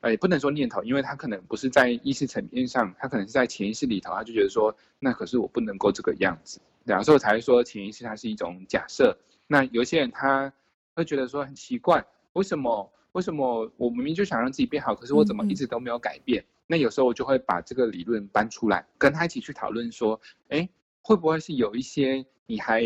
[0.00, 9.14] 呃也不能说念头，因为他可能不是在意识层面上，他可能是在潜意识里头，他就觉得说，那可是我不能够这个样子，然后所以我才说潜意识它是一种假设。
[9.46, 10.52] 那有些人他
[10.94, 16.42] 会觉得说很奇怪，为什么为什么我明明就想让自己变好，可是我怎么一直都没有改变？
[16.42, 20.66] 嗯嗯那有时候我就会把这个理论搬出来，跟他一起去讨论说，哎，
[21.02, 22.82] 会不会是有一些你还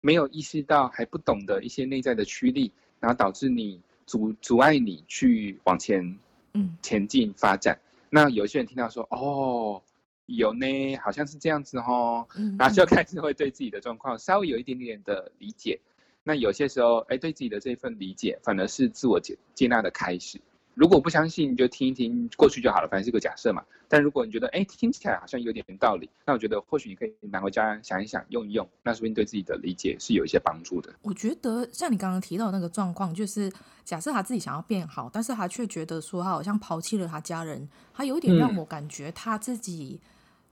[0.00, 6.16] 没有意识到、还不懂的一些内在的驱力，然后导致你阻阻碍你去往前，
[6.52, 7.76] 嗯，前进发展。
[8.10, 9.82] 那有些人听到说，哦，
[10.26, 12.24] 有呢，好像是这样子哦，
[12.56, 15.80] 然后就开始会对自己的状况稍微有一点点的理解。
[16.28, 20.40] 那有些时候，哎，对自己的这份理解，反而是自我接接纳的开始。
[20.74, 23.62] 如果不相信，你就听一听过去就好了，反正是个假设嘛。
[23.88, 30.92] 但如果你觉得，哎，听起来好像有点道理，那我觉得或许你可以拿回家想一想，用一用，那说不定对自己的理解是有一些帮助的。
[31.02, 33.50] 我觉得像你刚刚提到那个状况，就是
[33.84, 40.00] 假设他自己想要变好，但是他却觉得说他好像抛弃了他家人，他有点让我感觉他自己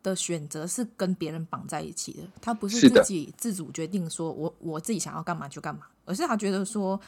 [0.04, 7.00] 的选择是跟别人绑在一起的，他不是自己自主决定说我我自己想要干嘛就干嘛，而是他觉得说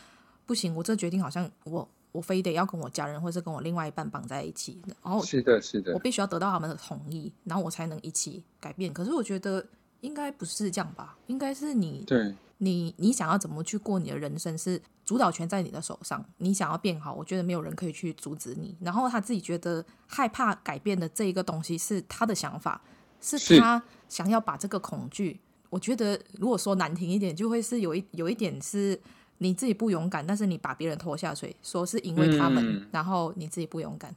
[0.44, 1.88] 不行，我这决定好像我。
[2.12, 8.90] 我非得要跟我家人，或是跟我另外一半绑在一起，然后是的，是的，我必须要得到他们的同意，然后我才能一起改变。
[8.90, 9.62] 可是我觉得
[10.00, 11.14] 应该不是这样吧？
[11.26, 16.22] 应该是你，对，你你想要怎么去过你的人生，是主导权在你的手上。
[16.36, 18.76] 你想要变好，我觉得没有人可以去阻止你。
[18.82, 22.82] 然后他自己觉得害怕改变的这一个东西是他的想法，
[23.22, 25.40] 是他想要把这个恐惧。
[25.70, 29.00] 我觉得如果说难听一点，就会是有一有一点是。
[29.38, 34.16] 你自己不勇敢，但是你把别人拖下水，说是因为他们，嗯、然后你自己不勇敢，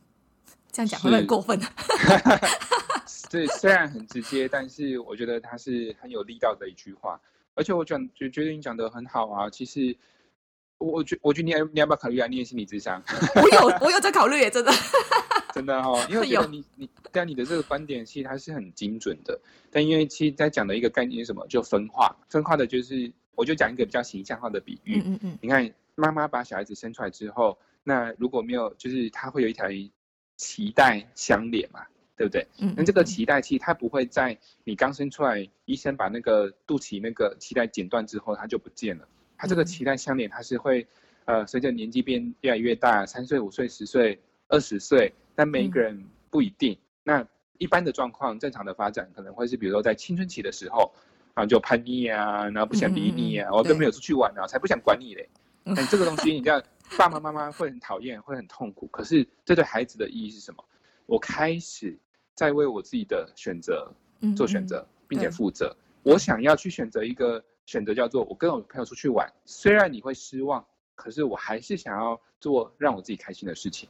[0.71, 1.59] 这样讲会不会很过分？
[3.29, 7.19] 对，虽然很直接，但是我觉得他是很有力道的一句话。
[7.53, 9.49] 而且我讲，觉觉得你讲的很好啊。
[9.49, 9.93] 其实，
[10.79, 12.27] 我觉我觉得你要你要不要考虑啊？
[12.27, 13.03] 念心理智商？
[13.35, 14.71] 我有我有在考虑耶，真的，
[15.53, 16.03] 真的哦。
[16.09, 19.39] 因为我觉得你你但你的这个观点其实它是很精准的，
[19.71, 21.45] 但因为其实在讲的一个概念是什么？
[21.47, 23.11] 就分化，分化的就是。
[23.35, 29.65] 我就讲一个比较形象化的比喻，嗯嗯，你看妈妈把小孩子生出来之后，那如果没有，就是他会有一条
[30.37, 31.79] 脐带相连嘛，
[32.17, 32.45] 对不对？
[32.59, 39.07] 嗯，那这个脐带其实它不会在你刚生出来，医生把那个肚脐那个脐带剪断之后，它就不见了。
[39.39, 40.85] 它这个脐带相连，它是会
[41.25, 46.77] 呃随着年纪变越来越大，三岁、五岁、十岁、二十岁，但每一个人不一定。
[47.03, 47.25] 那
[47.57, 50.91] 一般的状况，正常的发展可能会是，比如说在青春期的时候。
[51.35, 55.29] 然后就叛逆啊，然后不想理你啊，嗯、我跟朋友出去玩啊，才不想管你嘞。
[55.73, 56.61] 但这个东西，你知道，
[56.97, 58.87] 爸爸妈妈会很讨厌，会很痛苦。
[58.87, 60.61] 可是这对孩子的意义是什么？
[61.05, 61.97] 我开始
[62.35, 63.89] 在为我自己的选择
[64.35, 65.73] 做选择，并且负责。
[66.03, 69.31] 我想要去选择一个选择，叫做我跟我朋友出去玩。
[69.45, 73.87] 虽然你会失望，可是我还是想要做让我自己开心的事情。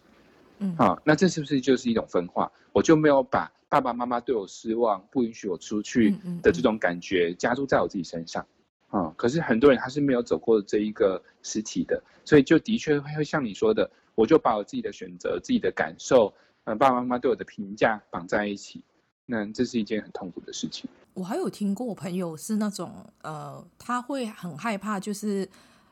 [0.57, 2.51] 嗯，啊，那这是不是就是一种分化？
[2.73, 6.13] 我就没有把爸爸妈妈对我失望，不允许我出去
[6.43, 8.45] 的这种感觉加注在我自己身上。
[8.89, 16.33] 啊，可是很多人他是没有走过这一个实体的，所以就的确会会像你说的，我就把我自己的选择、自己的感受，
[16.65, 18.83] 嗯，爸爸妈妈对我的评价绑在一起，
[19.25, 20.89] 那这是一件很痛苦的事情。
[21.19, 25.47] 我还有听过我朋友是那种，呃，他会很害怕，就是。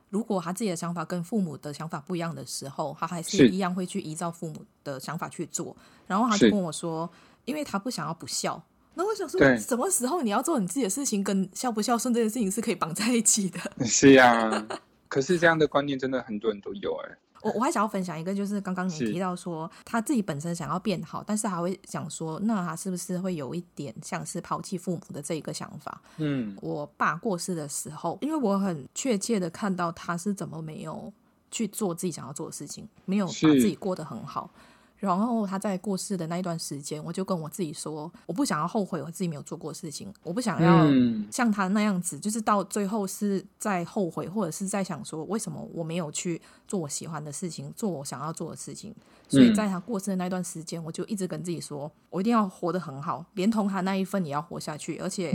[0.10, 5.76] 如果他自己的想法跟父母的想法不一样的时候，他还是一样会去依照父母的想法去做。
[6.08, 7.12] 然后他就跟我说，
[7.44, 8.64] 因为他不想要不孝。
[8.94, 13.60] 那我想说，什么时候你要做你自己的事情，跟孝不孝顺这件事情是可以绑在一起的？
[13.86, 14.66] 是呀、啊，
[15.10, 17.18] 可是这样的观念真的很多人都有哎、欸。
[17.42, 26.02] 我我还想要分享一个，就是刚刚你提到说他自己本身想要变好，但是还会想说，那他是不是会有一点像是抛弃父母的这一个想法？
[26.18, 31.12] 嗯，我爸过世的时候，因为我很确切的看到他是怎么没有
[31.52, 34.50] 去做自己想要做的事情，没有把自己过得很好。
[34.98, 40.88] 然后他在过世的那一段时间，我就跟我自己说，我不想要后悔我自己没有做过事情，我不想要
[41.32, 48.96] 像他那样子，就是到最后是在后悔，或者是在想说，为什么我没有去做我喜欢的事情，做我想要做的事情。
[49.30, 55.34] 所以在他过世的那段时间，我就一直跟自己说，我一定要活得很好，连同他那一份也要活下去，而且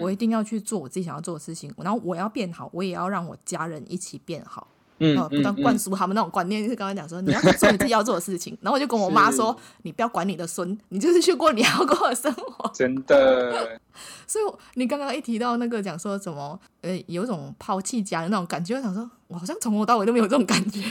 [0.00, 4.66] 我一定要去做我自己想要做的事情，然后我要变好，我也要让我家人一起变好。
[4.98, 8.56] 嗯，不断灌输他们那种观念，就是刚才讲说，你要做你自己要做的事情。
[8.62, 12.70] 然后我就跟我妈说，你不要管你的孙，你就是去过你要过的生活。
[12.74, 13.80] 真的。
[14.26, 20.82] 所以你刚刚一提到那个讲说什么，呃，有一种抛弃家的那种感觉，我想说，我好像从头到尾都没有这种感觉。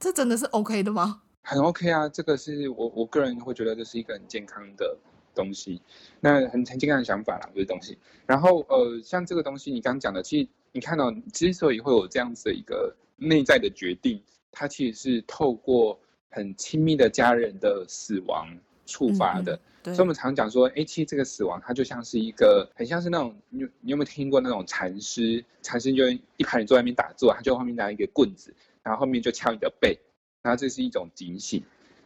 [0.00, 1.20] 这真的是 OK 的吗？
[1.42, 4.96] 很 OK 啊，这个是我我个人会觉得这是一个很健康的
[5.34, 5.80] 东西，
[6.20, 7.98] 那很很健康的想法啦，这些东西。
[8.26, 10.48] 然后呃，像这个东西，你刚刚讲的，其实。
[10.74, 15.98] 你看到之所以会有这样子的一个内在的决定，它其实是透过
[16.30, 18.48] 很亲密的家人的死亡
[18.86, 19.58] 触发的。
[19.84, 25.44] 嗯、所以我们常讲说，哎，其实这个死亡它就像是一个，很像是那种你你有没有听过那种禅师？
[25.60, 29.98] 禅师就一排人坐在那边打坐，他就后面拿一个棍子，然后后面就敲你的背，
[30.42, 31.62] 然后这是一种警醒。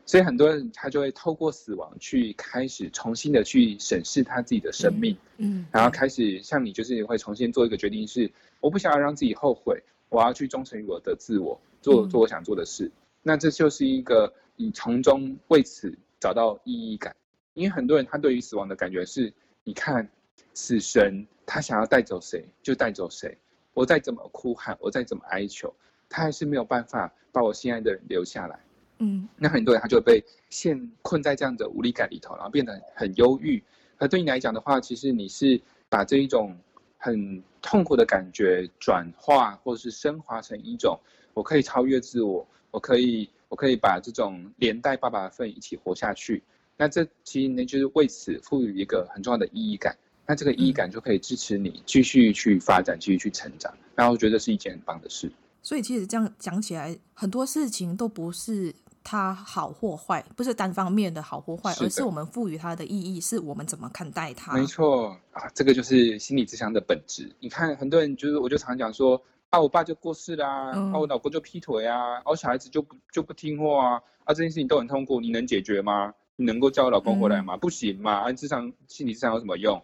[0.09, 12.87] 所以很多人他就会透过死亡去开始重新的去审视他自己的生命，嗯，嗯，然后开始像你就是会重新做一个决定，是我不想要让自己后悔，我要去忠诚于我的自我，做做我想做的事。
[12.87, 12.92] 嗯、
[13.23, 17.14] 那这就是一个你从中为此找到意义感，
[17.55, 19.33] 因为很多人他对于死亡的感觉是，
[19.64, 20.09] 你看
[20.55, 23.37] 死神他想要带走谁就带走谁，
[23.75, 25.75] 我再怎么哭喊，我再怎么哀求，
[26.09, 28.59] 他还是没有办法把我心爱的人留下来。
[28.99, 33.62] 嗯，那很多人他就被陷困在这样的无力感里头，然后变得很忧郁。
[33.99, 36.57] 而对你来讲的话，其实你是把这一种
[36.97, 40.98] 很痛苦的感觉转化，或者是升华成一种
[41.35, 46.42] 我可以超越自我，我可以我可以把这种连带爸爸的份一起活下去。
[46.76, 49.94] 那这其实呢，就是为此赋予一个很重要的意义感。
[50.26, 53.72] 那这个意义感就可以支持你继续去发展，继续去成长。
[53.94, 55.31] 然后我觉得是一件很棒的事。
[55.62, 58.74] 所以其实这样讲起来，很多事情都不是。
[59.09, 64.53] 它好或坏，不是单方面的好或坏，而是我们赋予它的意义，是我们怎么看待它。
[64.53, 67.31] 没错啊，这个就是心理智商的本质。
[67.38, 76.12] 你看，很多人就是，我就常讲说，啊，我爸就过世啦，嗯、啊，我老公就劈腿啊，啊，我小孩子就不就不听话啊，啊，这件事情都很痛苦，你能解决吗？
[76.35, 77.55] 你能够叫我老公回来吗？
[77.55, 79.81] 嗯、不行嘛，啊，智商心理智商有什么用？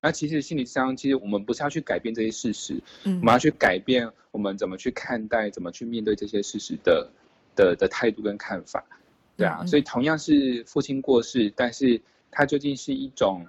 [0.00, 7.08] 那其实心理智商，其实我们不是要去改变这些事实，嗯，我们要去改变我们怎么去看待、怎么去面对这些事实的。
[7.54, 8.84] 的的态度跟看法，
[9.36, 13.46] 对啊，所以同样是父亲过世，但是他究竟是一种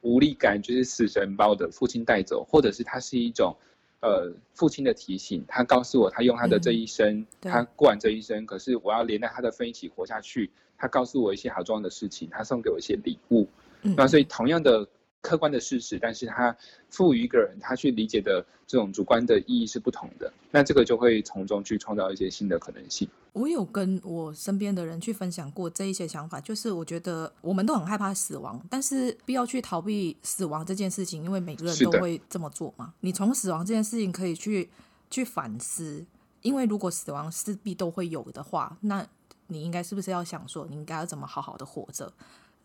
[0.00, 3.56] 无力感，就是死神把我的父亲带走，或者是他是一种
[4.00, 13.48] 呃父亲的提醒，他告诉我他用他的这一生，他过完这一生，可是我要连带他的份一起活下去，他告诉我一些好重要的事情，他送给我一些礼物，
[13.82, 14.88] 那所以同样的。
[15.26, 16.56] 客观的事实，但是他
[16.88, 23.08] 赋予一个人他去理解的这种主观的意义是不同的，那这个就会从中去创造一些新的可能性。
[23.32, 32.94] 我有跟我身边的人去分享过这一些想法，就是我觉得我们都很害怕死亡，但是必要去逃避死亡这件事情，因为每个人都会这么做嘛。
[33.00, 34.70] 你从死亡这件事情可以去
[35.10, 36.06] 去反思，
[36.42, 39.04] 因为如果死亡势必都会有的话，那
[39.48, 42.12] 你应该是不是要想说，你应该要怎么好好的活着？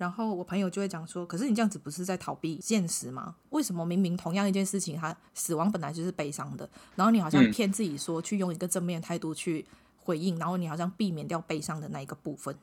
[0.01, 3.35] 然后我朋友就会讲说：“可是你这样子不是在逃避现实吗？
[3.51, 9.63] 为什么明明同样一件事情，他死亡本来就是悲伤的，然后你好像骗自己说去用一个正面态度去
[9.99, 12.55] 回应，然后你好像避免掉悲伤的那一个部分。”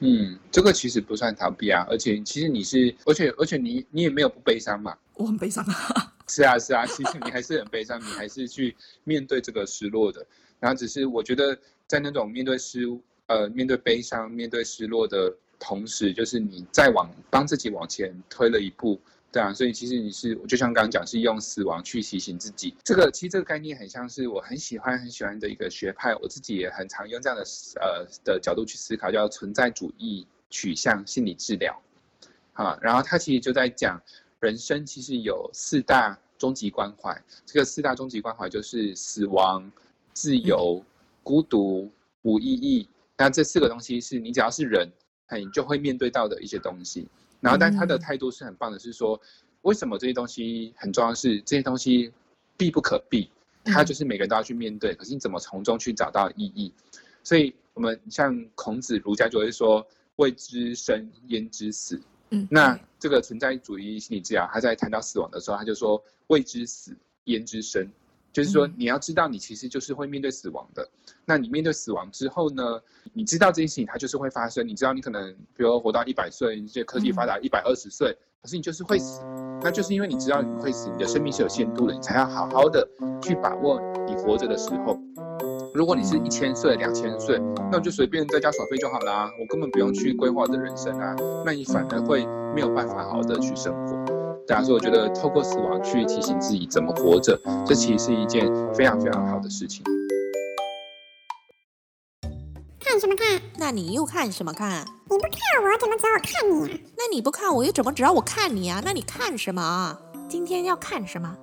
[0.00, 4.96] 嗯，这个其实不算逃避啊，而且其实你是，而且而且你你也没有不悲伤嘛。
[5.16, 6.14] 我很悲伤啊。
[6.28, 10.26] 是啊是啊，其实你还是很悲伤，你还是去面对这个失落的。
[10.58, 12.88] 然后只是我觉得在那种面对失
[13.26, 15.36] 呃面对悲伤、面对失落的。
[15.58, 19.00] 同时，就是你再往帮自己往前推了一步，
[19.32, 22.74] 对啊，所以其实你是，就像刚刚讲，是用死亡去提醒自己。
[22.84, 27.44] 这个其实这个概念很像是我很喜欢很喜欢的一个学派，我自己也很常用这样的
[27.80, 31.80] 呃的角度去思考，叫存在主义取向心理治疗。
[32.52, 34.00] 啊，然后他其实就在讲
[34.40, 39.70] 人生其实有四大终极关怀，这个四大终极关怀就是死亡、
[40.12, 40.82] 自由、
[41.22, 41.90] 孤独、
[42.22, 42.88] 无意义。
[43.18, 44.86] 那这四个东西是你只要是人。
[45.34, 47.08] 你就会面对到的一些东西，
[47.40, 49.20] 然后，但他的态度是很棒的，是说，
[49.62, 51.12] 为什么这些东西很重要？
[51.14, 52.12] 是这些东西
[52.56, 53.28] 避不可避，
[53.64, 54.94] 他就是每个人都要去面对。
[54.94, 56.72] 可是你怎么从中去找到意义？
[57.24, 59.84] 所以，我们像孔子、儒家就会说
[60.16, 67.88] ：“未知生，焉知死？”嗯，那这个存在主义心理治疗，他在谈到死亡的时候，他就说：“未知死，焉知生？”
[68.36, 70.86] 就是说，你要知道，你其实就是会面对死亡的。
[71.24, 72.62] 那你面对死亡之后呢？
[73.14, 74.68] 你知道这件事情它就是会发生。
[74.68, 79.22] 你知道你可能，比如活到一百岁，这些科技发达一百二十岁，可是你就是会死。
[79.62, 82.86] 那就是因为你知道你会死，你的生命是有限度的，你才要好好的
[83.22, 85.00] 去把握你活着的时候。
[85.72, 87.38] 如果你是一千岁、两千岁，
[87.72, 91.16] 那我就随便在家耍废就好啦，我根本不用去规划的人生啊。
[91.42, 94.15] 那你反而会没有办法好好的去生活。
[94.46, 97.36] 对啊，所以我觉得透过死亡去提醒自己怎么活着，
[97.66, 99.82] 这其实是一件非常非常好的事情。
[102.78, 103.42] 看什么看？
[103.58, 104.84] 那你又看什么看？
[105.10, 106.78] 你不看我，怎么知道我看你啊？
[106.96, 108.80] 那你不看我，又怎么知道我看你啊？
[108.84, 109.98] 那你看什么？
[110.28, 111.36] 今天要看什么？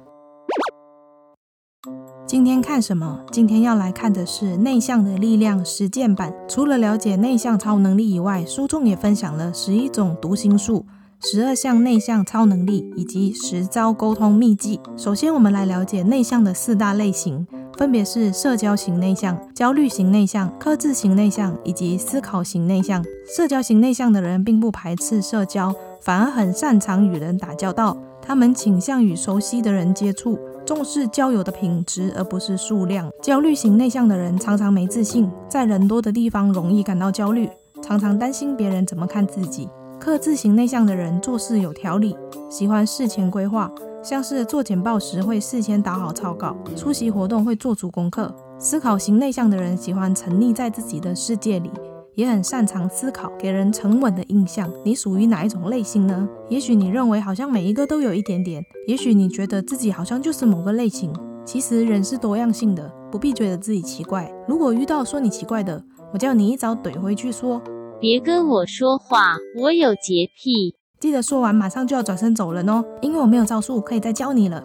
[2.26, 3.26] 今天看什么？
[3.32, 6.34] 今天要来看的是《内向的力量》实践版。
[6.48, 10.86] 除了了解内向超能力以外，书中也分享了十一种读心术。
[11.26, 14.78] 十二项内向超能力以及十招沟通秘技。
[14.98, 17.48] 首先，我们来了解内向的四大类型，
[17.78, 23.02] 分别是社交型内向、焦虑型内向、克制型内向以及思考型内向。
[23.34, 27.98] 社交型内向的人并不排斥社交，反而很擅长与人打交道。
[28.22, 33.10] 他们倾向与熟悉的人接触，重视交友的品质而不是数量。
[33.22, 37.50] 焦虑型内向的人常常没自信，在人多的地方容易感到焦虑，
[37.82, 39.70] 常常担心别人怎么看自己。
[40.04, 42.14] 克制型内向的人做事有条理，
[42.50, 43.72] 喜欢事前规划，
[44.04, 48.36] 像是做简报时会事先打好草稿，出席活动会做足功课。
[48.60, 51.72] 思考型内向的人喜欢沉溺在自己的世界里，
[52.16, 54.70] 也很擅长思考，给人沉稳的印象。
[54.84, 56.28] 你属于哪一种类型呢？
[56.50, 61.14] 也许你认为好像每一个都有一点点，也许你觉得自己好像就是某个类型。
[61.46, 64.30] 其实人是多样性的，不必觉得自己奇怪。
[64.50, 65.82] 如果遇到说你奇怪的，
[66.12, 67.62] 我叫你一早怼回去说。
[68.04, 70.76] 别跟我说话，我有洁癖。
[71.00, 74.62] 记得说完马上就要转身走人哦，因为我没有招数可以再教你了。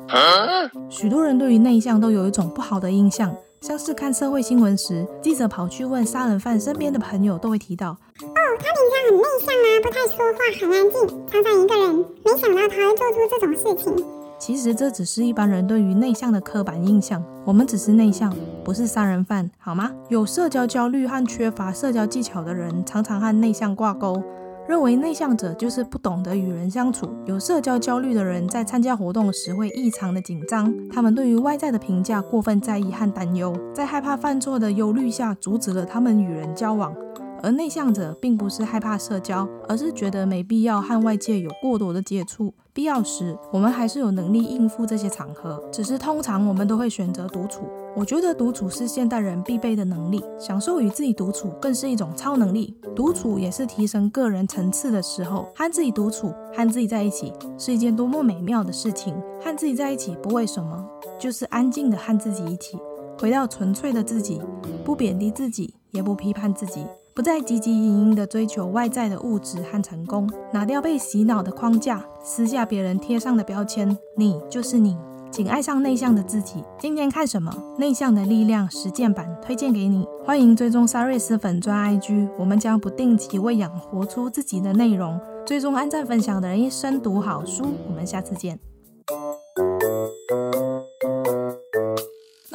[0.90, 11.94] 许多人对于内向都有一种不好的印象，像是看社会新闻时，记者跑去问杀人犯身边的朋友，都会提到：哦，他平常很内向啊，不太说话，很安静，常常一个人。
[12.24, 14.17] 没想到他会做出这种事情。
[14.38, 18.32] 其实这只是一般人对于内向的刻板印象，我们只是内向，
[18.64, 19.90] 不是杀人犯，好吗？
[20.08, 24.22] 有社交焦虑和缺乏社交技巧的人，常常和内向挂钩，
[24.68, 27.08] 认为内向者就是不懂得与人相处。
[27.26, 36.94] 有社交焦虑的人在参加活动时会异常的紧张，他们对于外在的评价过分在意和担忧，在害怕犯错的忧虑下，阻止了他们与人交往。
[37.40, 42.52] 而内向者并不是害怕社交，而是觉得没必要和外界有过多的接触。
[42.78, 47.64] 必要时，我们还是有能力应付这些场合，只是通常我们都会选择独处。
[47.92, 52.72] 我觉得独处是现代人必备的能力，享受与自己独处更是一种超能力。
[52.94, 59.12] 独处也是提升个人层次的时候，和自己独处，和自己在一起是一件多么美妙的事情。
[59.42, 62.78] 和自己在一起不为什么，就是安静的和自己一起，
[63.18, 64.40] 回到纯粹的自己，
[64.84, 66.86] 不贬低自己，也不批判自己。
[67.18, 74.96] 不再汲汲营营地追求外在的物质和成功，拿掉被洗脑的框架，撕下别人贴上的标签，你就是你，
[75.28, 76.62] 请爱上内向的自己。
[76.78, 77.52] 今天看什么？
[77.76, 80.06] 内向的力量实践版推荐给你。
[80.24, 85.20] 欢迎追踪沙瑞斯粉专 IG，我们将不定期喂养活出自己的内容。
[85.44, 87.64] 追踪按赞分享的人一生读好书。
[87.88, 88.60] 我们下次见。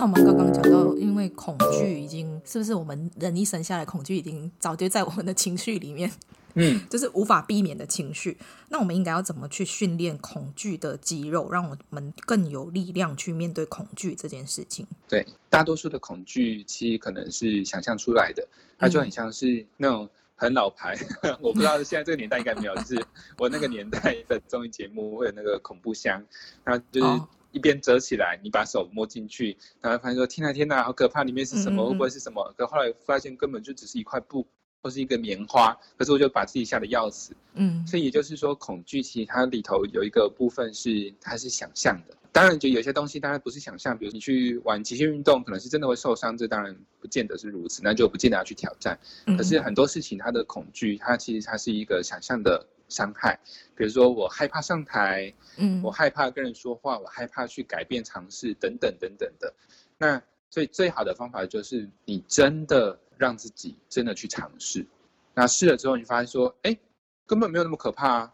[0.03, 6.11] 那我们刚刚讲到，因为恐惧已经是不是我们人一生下来，恐惧已经早就在我们的情绪里面，
[6.55, 8.37] 嗯， 就是无法避免的情绪。
[8.67, 14.85] 那我们应该要怎么去训练恐惧的肌肉，让我们更有力量去面对恐惧这件事情？
[15.07, 18.45] 对，大多数的恐惧其实可能是想象出来的，
[18.77, 23.05] 它就很像是那种很老牌，嗯、 我不知道现在这个年代应该没有，就是
[23.37, 26.21] 我那个年代的综艺节目会有那个恐怖箱，
[26.65, 27.21] 然后就是。
[27.53, 31.23] 哦一边折起来，你把手摸进去，然后发现说：“天哪，天哪，好可怕！
[31.23, 31.87] 里面是什么？
[31.87, 34.43] 会不会是什么？”可后来发现根本就只是一块布
[34.81, 37.35] 或是一个棉花，可是我就把自己吓得要死。
[37.53, 42.17] 嗯，所以也就是说，恐惧其实它里头有一个部分是它是想象的。
[42.31, 48.99] 当然，就有些东西当然不是想象，比如你去玩极限运动，可能是真的会受伤，这当然不见得是如此，那就不见得要去挑战。
[49.37, 52.65] 可是很多事情它的恐惧，它其实它是一个想象的。
[52.93, 53.39] 伤害，
[53.75, 59.51] 比如说我害怕上台，嗯，我害怕跟人说话，我害怕去改变尝试等等等等的。
[59.97, 60.21] 那
[60.51, 64.85] 所以最好的方法就是你真的让自己真的去尝试。
[65.33, 66.77] 那试了之后，你发现说，哎，
[67.25, 68.33] 根本没有那么可怕啊，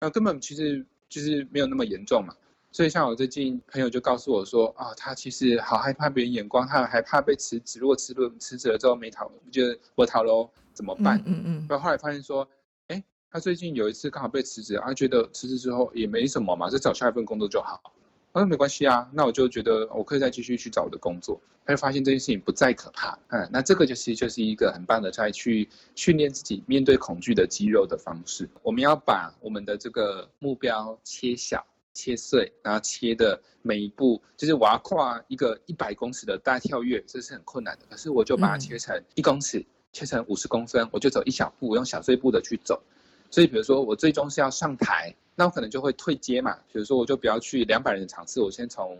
[0.00, 2.34] 那根本其实就是没有那么严重嘛。
[2.72, 7.78] 所以像我最近朋友就告诉我说，啊，他其实好害怕别人眼光，他还怕被辞职。
[7.78, 11.22] 如果辞了辞职了之后没逃，觉得我逃喽怎么办？
[11.26, 11.66] 嗯嗯。
[11.68, 12.48] 然后后来发现说。
[13.32, 17.80] 他最近有一次刚好被辞职，他觉得辞职之后也没什么嘛，就找下一份工作就好。
[18.32, 21.40] 他说没关系啊，那我就觉得我可以再继续去找我的工作。
[21.64, 28.48] 他就发现这件事情不再可怕，嗯，那这个就其实就是一个很棒的再去训练自己面对恐惧的肌肉的方式。
[28.62, 37.86] 我们要把我们的这个目标切小、切碎，然后切的每一步，就是我要跨一个一百公尺的大跳跃，这是很困难的。
[37.88, 42.82] 可是我就把它切成一公尺，切成五十公分，我就走一小步，用小碎步的去走。
[43.30, 46.52] 所以，比如说我最终是要上台，那我可能就会退阶嘛。
[46.72, 48.98] 比如说，我就不要去两百人的场次，我先从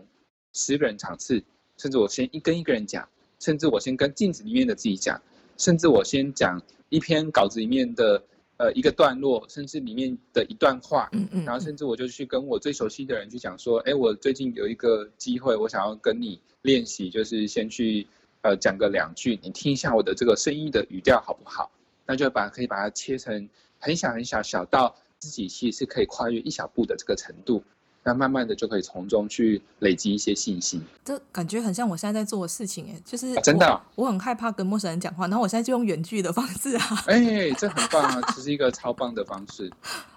[0.53, 1.43] 十个人场次，
[1.77, 3.07] 甚至我先一跟一个人讲，
[3.39, 5.21] 甚至我先跟镜子里面的自己讲，
[5.57, 8.23] 甚至我先讲一篇稿子里面的
[8.55, 18.07] 呃一个段落，甚至里面的一段话，嗯嗯，然后甚至我就去跟我最熟悉的人去讲说，哎，我最近有一个机会，我想要跟你练习，就是先去
[18.43, 21.69] 呃讲个两句，你听一下我的这个声音的语调好不好？
[22.05, 23.49] 那就把可以把它切成。
[23.81, 27.61] 很小很小，小到自己其实是可以跨越一小步的这个程度。
[28.03, 39.71] 那慢慢的就可以从中去累积一些信心，这感觉很像我现在在做的事情哎，就是、啊、真的、哦，我很害怕跟陌生人讲话，然后我现在就用远距的方式啊， 哎，这很棒啊， 这是一个超棒的方式。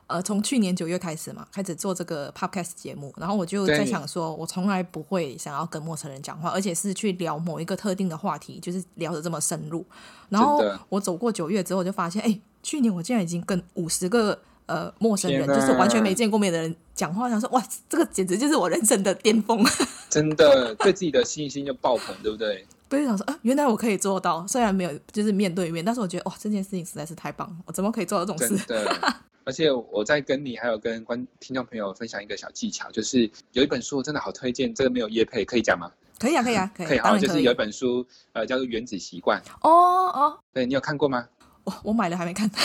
[0.06, 9.84] 呃，从去年九月开始嘛，开始做这个 podcast 节目，然后我就在想说，我从来不会想要跟陌生人讲话，而且是去聊某一个特定的话题，就是聊得这么深入。
[10.30, 14.36] 然后我走过九月之后，我就发现，哎，去年我竟然已经跟五十个。
[14.66, 19.62] 呃，陌生人就是完全没见过面的人讲话，想说哇，这个简直就是我人生的巅峰，
[20.08, 22.66] 真的对自己的信心就爆棚，对不对？
[22.88, 28.64] 对，想说啊，原来我可以做到，虽然没有就是面对面，但是我觉得哇，这件事情实在是太棒了，我怎么可以做到这种事？
[28.66, 28.82] 对，
[29.44, 35.90] 而且我在跟你还有跟观听众朋友分享一个小技巧，就是有一本书真的好推荐，这个没有业配可以讲吗？
[36.18, 36.86] 可以啊，可以啊，可以。
[36.86, 39.38] 可以，好，就是有一本书，呃，叫做《原子习惯》。
[39.60, 39.68] 哦
[40.08, 41.26] 哦，对，你有看过吗？
[41.64, 42.50] 我我买了还没看。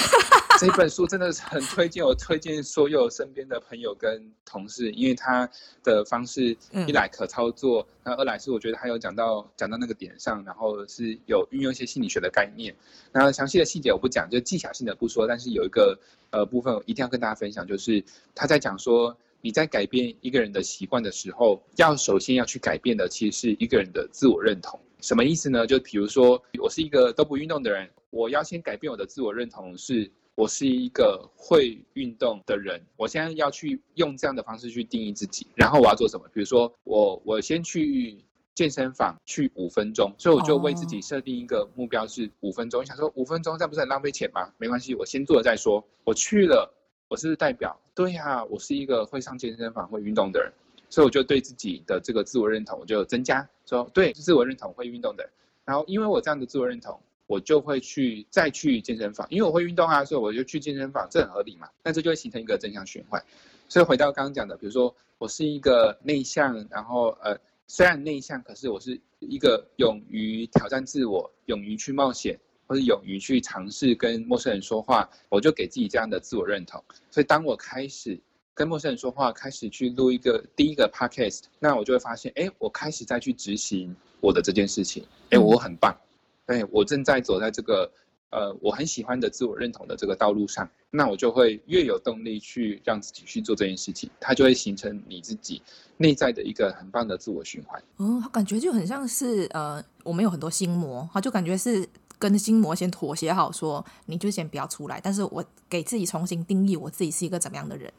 [0.59, 5.49] 这本书真的是很推荐，我推荐所有身边的朋友跟同事，因为他
[5.83, 12.75] 的方式一来可操作，那、嗯、二来是我觉得还有讲到讲到那个点上，然后是有运用一些心理学的概念。
[13.13, 15.97] 然后详细的细节我不讲，就技巧性的不说，但是有一个
[16.31, 18.03] 呃部分我一定要跟大家分享，就是
[18.35, 24.79] 他在讲说你在改变一个人的习惯的时候，要首先要去改变的其实是一个人的自我认同。
[25.01, 25.65] 什么意思呢？
[25.65, 30.11] 就比如说我是一个都不运动的人，我要先改变我的自我认同是。
[30.35, 36.25] 我是一个会运动的人，我现在要去用这样的方式去定义自己，然后我要做什么？
[36.33, 38.23] 比如说我我先去
[38.55, 42.81] 健身房去五分钟，所以我就为自己设定一个目标是五分钟。
[42.81, 44.49] 你想说五分钟这样不是很浪费钱吗？
[44.57, 45.85] 没关系，我先做了再说。
[46.05, 46.73] 我去了，
[47.09, 50.53] 我是代表，对呀，我是一个会上健身房会运动的人，
[50.89, 55.29] 所以我就对自己的这个自我认同我就增加，说对，自我认同会运动的。
[55.65, 56.97] 然后因为我这样的自我认同。
[57.27, 61.69] 我就会去再去健身房，因为我会运动啊，所以我就去健身房，这很合理嘛。
[61.83, 63.23] 那这就会形成一个正向循环。
[63.67, 67.37] 所以回到刚刚讲的，比如说我是一个内向，然后呃
[67.67, 72.39] 虽然内向，可是我是一个勇于挑战自我、勇于去冒险，
[72.69, 76.81] 或是勇于去尝试跟陌生人说话，我就给自己这样的自我认同。
[77.09, 78.17] 所以当我开始
[78.53, 85.97] 跟陌生人说话，开始去录一个第一个 podcast，那我就会发现，哎，我开始再去执行我的这件事情，哎，我很棒。
[86.45, 87.91] 对，我正在走在这个，
[88.29, 95.59] 呃，我很喜欢的自我认同的这个道路上，那我就会越有动力去让自己去做这件事情，它就会形成你自己
[95.97, 97.81] 内在的一个很棒的自我循环。
[97.97, 101.87] 嗯，感觉就很像是，呃，我们有很多心魔，它就感觉是
[102.19, 107.91] 跟心魔先妥协好，说你就先不要出来，但是我给自己重新定义我自己是一个怎么样的人。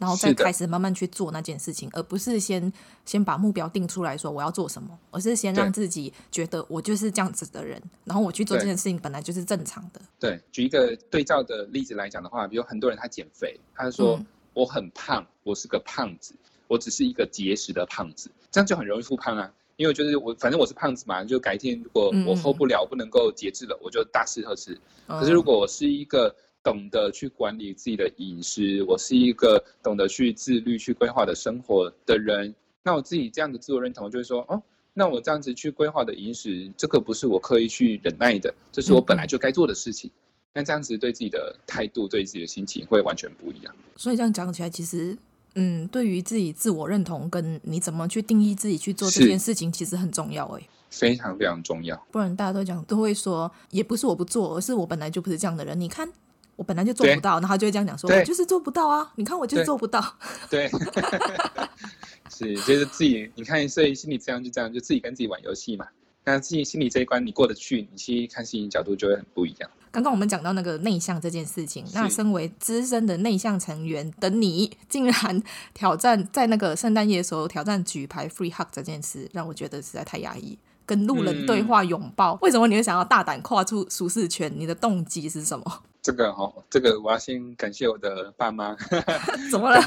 [0.00, 2.72] 然后再开始慢慢去做那件事情，而不是先
[3.04, 10.00] 先把目标定出来说我要做什么，而是先让自己觉得我就是这样子的人，然后我去做这件事情本来就是正常的。
[10.20, 16.32] 对，举一个对照的例子来讲的话，比如很多人他减肥，他说、嗯、我很胖，我是个胖子，
[16.68, 19.52] 我只是一个节食的胖子，这样就很容易复胖啊。
[19.78, 24.76] 因为就是我反正我是胖子嘛，就改天如果我 hold 不了，不能够节制了，我就大吃特吃。
[25.06, 32.52] 可是如果我是一个懂得去管理自己的饮食，我是一个懂得去自律、去规划的生活的人。
[32.82, 34.60] 那我自己这样的自我认同，就是说，哦，
[34.92, 40.10] 那我这样子去规划的饮食，这个不是我刻意去忍耐的，这是我本来就该做的事情。
[40.52, 43.72] 那、嗯、这样子对自己的态度、对自己的心情会完全不一样。
[43.94, 45.16] 所以这样讲起来，其实，
[45.58, 50.68] 嗯，对于自己自我认同跟你怎么去定义自己去做这件事情，其实很重要诶。
[50.90, 52.00] 非常非常重要。
[52.10, 55.78] 不然大家都讲都会说，也不是我不做，而是我本来就不是这样的人。
[55.78, 56.08] 你看。
[56.56, 59.12] 我本来就做不到，然后他就会这样讲说：“我就是做不到啊！
[59.14, 60.04] 你看我就是做不到。”
[60.50, 60.68] 对，
[62.28, 65.86] 是就是自己，你看，所以心里这样就这样，就自己跟自己玩游戏嘛。
[66.24, 69.70] 那自己心里这一关你过得去，你去看事情角度就会很不一样。
[69.90, 75.42] 刚刚我们讲到那个内向这件事情，那身为资深的内向成员的你，竟然
[75.74, 80.58] 挑战在那个圣诞夜的时候挑战举牌 free hug 这件事，让我觉得实在太压抑。
[80.86, 84.50] 跟路人对话拥抱，嗯，为什么你会想要大胆跨出舒适圈？
[84.56, 85.82] 你的动机是什么？
[86.00, 88.74] 这个哦，这个我要先感谢我的爸妈。
[89.52, 89.82] 怎么了？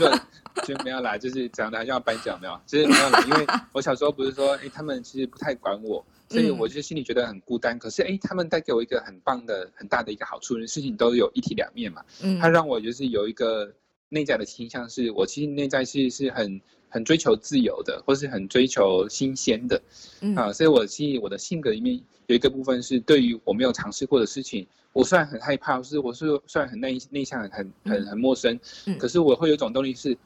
[0.64, 2.60] 就没有来，就是长得还像要颁奖没有？
[2.68, 7.76] 其实没有来，因为我小时候不是说，哎，他们其实不太管我，所以我就心里觉得很孤单。
[7.76, 12.04] 嗯、可是，哎，他们带给我一个很棒的、很大的一个好处，事情都有一体两面嘛。
[12.24, 13.72] 嗯，他让我就是有一个
[14.10, 16.60] 内在的倾向，是我其实内在是是很。
[16.94, 19.82] 很追求自由的，或是很追求新鲜的，
[20.20, 30.18] 嗯啊，所以我其实我的性格里面有一个部分是，对于我没有尝试过的事情，我虽然很害怕，是我是虽然很内内向，很很很陌生，嗯，可是我会有一种动力是，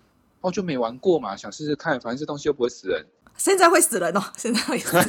[0.42, 3.06] 哦，就没玩过嘛，想试试看，反正这东西又不会死人，
[3.38, 5.06] 现在会死人哦， 现在会死人。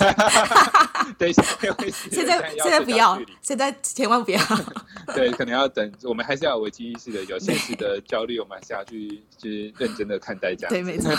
[1.19, 2.15] 对，现在会死人。
[2.15, 4.41] 现在现在不要，现在千万不要。
[5.15, 5.93] 对，可能要等。
[6.03, 10.71] 我们还是要有危机意识的，有现实的焦虑，我们还是要去去认真的看待这样。
[10.71, 11.15] 对，没错。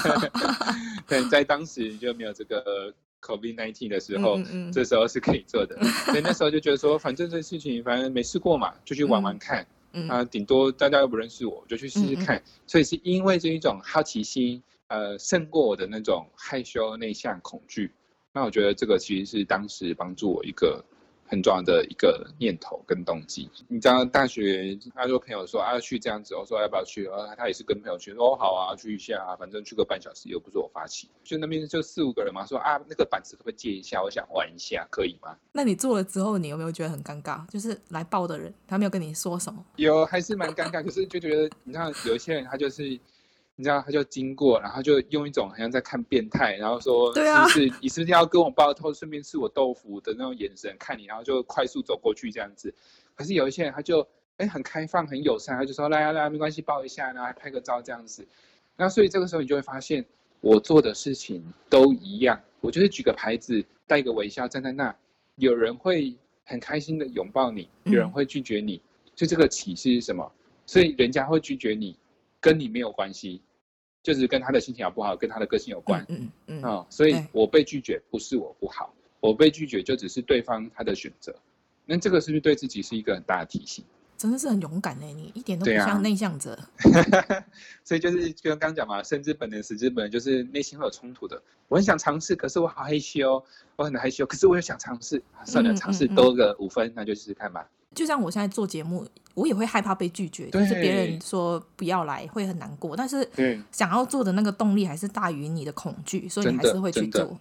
[1.08, 5.82] 可能在当时就没有这个 COVID-19 的时候，嗯嗯，这时候是可以做的。
[6.06, 9.66] 所以那时候就觉得说，反正这事情反正没试过嘛，就去玩玩看。
[9.94, 12.44] 嗯，啊，顶多大家又不认识我，就去试试看。
[12.68, 14.62] 所以是因为这一种好奇心。
[14.88, 17.92] 呃，胜过我的那种害羞、内向、恐惧。
[18.34, 20.84] 那我觉得这个其实是当时帮助我一个
[21.26, 23.50] 很重要的一个念头跟动机。
[23.68, 27.08] 你知道，大学他说朋友说啊要去这样子，我说要不要去？
[27.08, 31.10] 啊，他也是跟朋友去，说哦好啊，去一下啊，反正去个半小时又不是我发起。
[31.24, 34.02] 就那边就四五个人嘛，说啊那个板子可不可以借一下？
[34.02, 35.36] 我想玩一下，可以吗？
[35.52, 37.46] 那你做了之后，你有没有觉得很尴尬？
[37.50, 39.66] 就是来报的人，他没有跟你说什么？
[39.76, 40.84] 有，还是蛮尴尬。
[40.84, 42.98] 可是就觉得，你知道，有一些人他就是。
[43.60, 52.72] 你知道，他就经过，然后就用一种好像在看变态，然后说：“对啊，是，你是不是要跟我抱头，顺便吃我豆腐的那种眼神看你，然后就快速走过去这样子。”
[53.16, 58.28] 可是有一些人，他就哎很开放、很友善，他就说：“来啊来啊，没关系，抱一下，然后还拍个照这样子。”
[58.78, 60.06] 那所以这个时候你就会发现，
[60.40, 64.96] 我做的事情都一样，我就是举个牌子，带个微笑站在那，
[65.38, 68.80] 有人会很开心的拥抱你，有人会拒绝你，
[69.16, 70.32] 就这个启示是什么？
[70.68, 71.98] 所以人家会拒绝你，
[72.40, 73.42] 跟你没有关系。
[74.04, 76.06] 就是跟他的心情好不好，跟他的个性有关。
[76.10, 81.36] 嗯嗯，嗯、哦、所以我被拒绝不是我不好，我被拒绝就只是对方他的选择。
[81.86, 83.84] 那这个是不是对自己是一个很大的提醒？
[84.18, 86.54] 真的是很勇敢呢，你一点都不像内向者。
[86.54, 87.46] 啊、
[87.86, 91.40] 所以就是就刚刚讲嘛，生之本能，死之本能，就是内心会有冲突的。
[91.68, 93.44] 我很想尝试，可是我好害羞，
[93.76, 95.22] 我很害羞，可是我又想尝试。
[95.46, 97.70] 算了，尝试多个五分，那就试试看吧。
[97.98, 99.06] 就像我现在做节目。
[99.34, 103.30] 我也会害怕被拒绝，就是别人说不要来会很难过，但是
[103.72, 107.38] 想要做的那个动力还是大于你的恐惧，所以你还是会去做。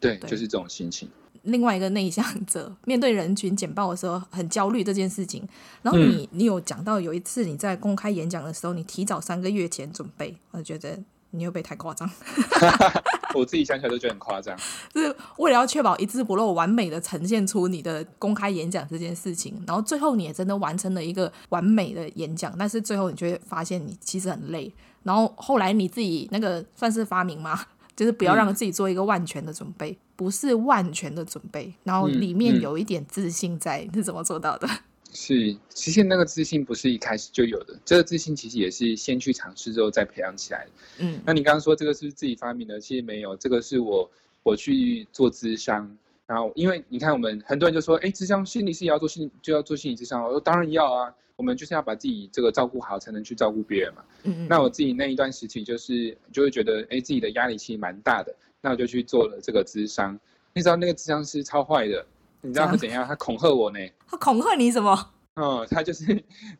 [0.00, 1.06] 对，就是这种心情。
[1.42, 5.46] 另外一个内向者面对人群简报的时候很焦虑这件事情，
[5.82, 10.98] 然后你你有讲到有一次你在公开演讲的时候，你提早三个月前准备，我觉得。
[11.36, 12.08] 你又被太夸张，
[13.34, 14.56] 我自己想起来都觉得很夸张。
[14.94, 24.72] 就是为了要确保一字不漏、完美的呈现出你的公开演讲这件事情，然后最后你也真的完成了一个完美的演讲，但是最后你就会发现你其实很累。
[25.02, 27.60] 然后后来你自己那个算是发明吗？
[27.94, 34.68] 就是不要让自己做一个万全的准备，嗯、不是万全的准备，然后里面有一点自信在，你是怎么做到的？
[35.16, 40.70] 是，其实那个自信不是一开始就有的，这个自信其实也是先去尝试之后再培养起来的。
[40.98, 42.80] 嗯，那你刚刚说这个是是自己发明的？
[42.80, 44.10] 其实没有，这个是我
[44.42, 45.96] 我去做咨商，
[46.26, 54.04] 然后因为你看我们很多人就说，哎，咨商心理师也要做心就要做心理咨商，我说当然要啊，我们就是要把自己这个照顾好，才能去照顾别人嘛。
[54.24, 54.48] 嗯嗯。
[54.48, 60.18] 那我自己那一段时期就是就会觉得，哎，自己的压力其实蛮大的，那我就去做了这个咨商。
[60.52, 62.04] 你知道那个咨商师超坏的。
[62.44, 63.06] 你知道他怎样？
[63.06, 63.78] 他恐吓我呢。
[64.06, 65.10] 他恐吓你什么？
[65.36, 66.04] 哦，他就是，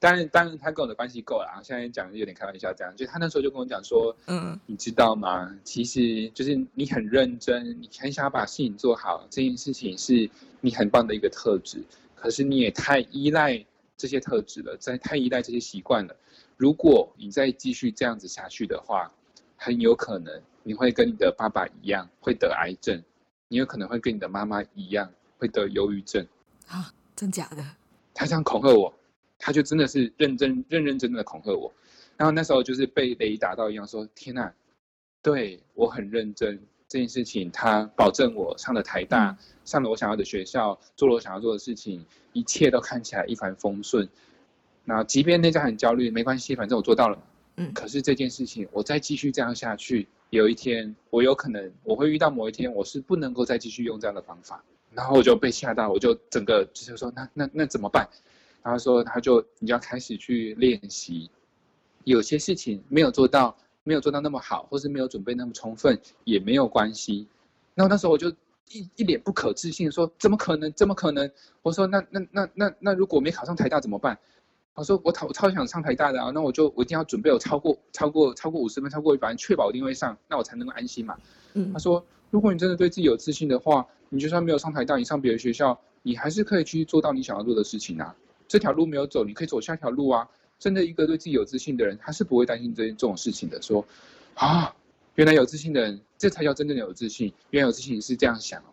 [0.01, 1.63] 当然，当然，他跟我的关系够了啊。
[1.63, 5.55] 现在讲有点开玩笑，这样，就他那时候就跟我讲说，嗯，你知道吗？
[5.63, 10.29] 其实就是你很认真，你很想要把事情做好，这件事情是
[10.61, 11.85] 你很棒的一个特质。
[12.17, 13.63] 可是你也太依赖
[13.97, 16.17] 这些特质了，在太依赖这些习惯了。
[16.57, 19.13] 如果你再继续这样子下去的话，
[19.57, 23.01] 很有可能你会跟你的爸爸一样会得癌症，
[23.49, 25.09] 你有可能会跟你的妈妈一样。
[25.39, 26.27] 会得忧郁症
[26.69, 26.93] 啊？
[27.17, 27.65] 真假的？
[28.13, 28.93] 他这样恐吓我，
[29.39, 31.73] 他就真的是认真、认认真真的恐吓我。
[32.17, 34.53] 然后那时候就是被雷打到一样，说：“天哪，
[35.23, 44.09] 对我很认真这件事情，他保证我上了台大，嗯、上了我想要的学校，做了我想要做的事情，一切都看起来一帆风顺。
[44.85, 47.19] 那即便内在很焦虑，没关系，反正我做到了。
[47.57, 47.73] 嗯。
[47.73, 54.65] 可是这件事情，我再继续这样下去，有一天我有可能我会遇到某一天，我是不能够再继续用这样的方法。”
[54.95, 58.09] 然后我就被吓到，我就整个就是说，那那那怎么办？
[58.63, 61.31] 然后说他就你就要开始去练习，
[62.05, 67.27] 有些事情没有做到，没有做到那么好，或是没有准备那么充分也没有关系。
[67.75, 68.31] 然后那时候我就
[68.71, 70.73] 一一脸不可置信说，怎么可能？
[70.73, 71.31] 怎么可能？
[71.63, 74.19] 我说那那那那那如果没考上台大怎么办？
[74.75, 81.17] 我说我超超想上台大的啊，那我就我一定要准备有超过超过超过五十分，超过一百分，确保我一定会上，那我才能够安心嘛。
[81.53, 88.15] 嗯，他说如果你真的对自己有自信的话，你就算没有上台大，你上别的学校，你还是可以去做到你想要做的事情啊。
[88.47, 90.29] 这条路没有走，你可以走下条路啊。
[90.57, 93.61] 真的一个对自己有自信的人，他是不会担心这这种事情的。
[93.61, 93.85] 说
[94.35, 94.73] 啊，
[95.17, 97.33] 原来有自信的人，这才叫真正的有自信。
[97.51, 98.71] 原来有自信是这样想哦。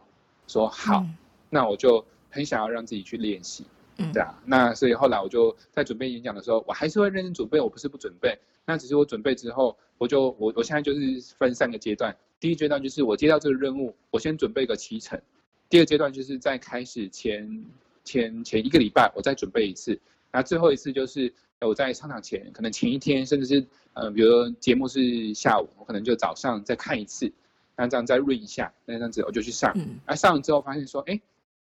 [0.47, 1.17] 说好，嗯，
[1.49, 3.65] 那我就很想要让自己去练习。
[3.97, 15.15] 嗯，对啊，那所以后来我就在准备演讲的时候，我还是会认真准备，我不是不准备，那只是我准备之后，我就我我现在就是分三个阶段，第一阶段就是我接到这个任务，我先准备个七成；
[15.69, 17.65] 第二阶段就是在开始前
[18.03, 19.93] 前前一个礼拜，我再准备一次；
[20.31, 23.63] 那最后一次就是我在上场前，可能前一天，甚至是
[23.93, 27.31] 呃，比如说节目是下午，我可能就早上再看一次，
[27.75, 29.71] 那这样再润一下，那这样子我就去上。
[29.75, 31.21] 嗯，而上了之后发现说，哎，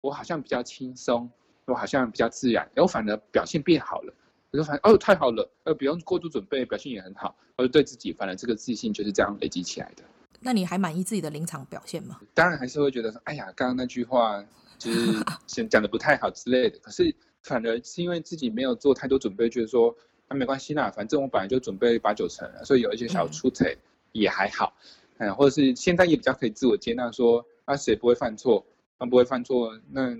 [0.00, 1.28] 我好像比较轻松，
[1.64, 4.14] 我好像比较自然，哎，我反而表现变好了。
[4.52, 7.34] 我就发现哦，太好了，呃，不用过度准备，表现也很好。
[7.56, 10.04] 我就对自己，反而这个自信就是这样累积起来的。
[10.40, 12.18] 那你还满意自己的临场表现吗？
[12.34, 14.42] 当然还是会觉得说，哎呀，刚刚那句话
[14.78, 16.78] 就是讲讲的不太好之类的。
[16.78, 19.94] 可是反而是因为自己没有做太多准备，觉得说
[20.28, 23.76] 那、啊、没关系啦，反正我本来就准备八九成了，所以有一些小出彩
[24.12, 24.72] 也还好。
[25.18, 28.64] 嗯，嗯，或者是现在也比较可以自我接纳，说啊，谁不会犯错？
[28.98, 30.16] 那不会犯错，那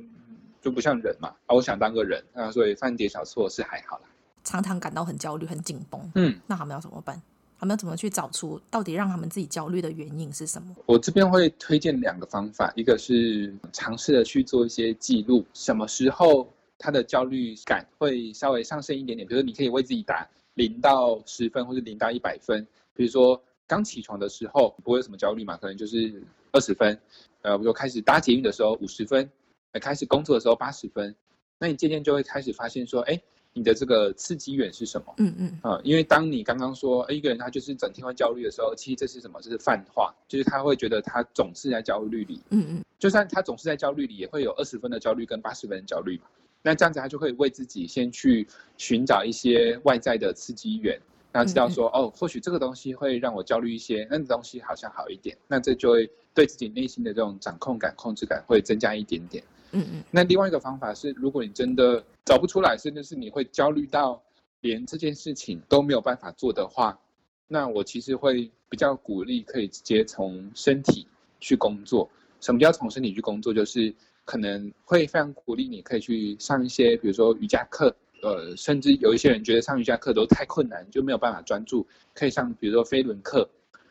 [0.61, 1.29] 就不像人嘛。
[1.47, 4.05] 啊，我想当个人，啊，所以犯点小错是还好啦。
[4.45, 7.21] 常常感到很焦虑、很紧绷，嗯，那他们要怎么办？
[7.61, 10.75] 他们怎么去找出到底让他们自己焦虑的原因是什么？
[10.87, 22.67] 我这边会推荐两个方法，一个是尝试的去做一些记录，什么时候他的焦虑感会稍微上升一点点，比如说你可以为自己打零到十分，或者零到一百分。
[22.95, 26.99] 比如说刚起床的时候不会有什么焦虑嘛，可能就是二十分，
[27.43, 29.31] 呃，比如说开始搭捷运的时候五十分，
[29.83, 31.15] 开始工作的时候八十分，
[31.59, 33.21] 那你渐渐就会开始发现说，哎。
[33.53, 35.13] 你的这个刺激源是什么？
[35.19, 39.41] 嗯嗯啊，因为当你刚刚说，哎，一个人他就是整天会焦虑的时候，其实这是什么？
[39.43, 42.41] 这是泛化，就是他会觉得他总是在焦虑里。
[42.51, 46.25] 嗯嗯，就算他总是在焦虑里，也会有二十分的焦虑跟八十分的焦虑嘛。
[46.63, 48.47] 那这样子他就会为自己先去
[48.77, 51.01] 寻找一些外在的刺激源，
[51.33, 59.43] 然后知道说，嗯嗯哦，或许这个东西会让我焦虑一些，那个东西好像好一点，那这就会对自己内心的这种掌控感、控制感会增加一点点。
[59.73, 64.23] 嗯嗯，那另外一个方法是，如果你真的找不出来，甚至是你会焦虑到
[64.61, 66.99] 连这件事情都没有办法做的话，
[67.47, 71.07] 那我其实会比较鼓励可以直接从身体
[71.41, 72.09] 去工作。
[72.41, 73.53] 什么叫从身体去工作？
[73.53, 73.95] 就是
[74.25, 83.49] 可能会非常鼓励你可以去上一些，比如说瑜伽课，呃，甚至有一些人觉得上瑜伽课都太困难，就没有办法专注，可以上比如说飞轮课，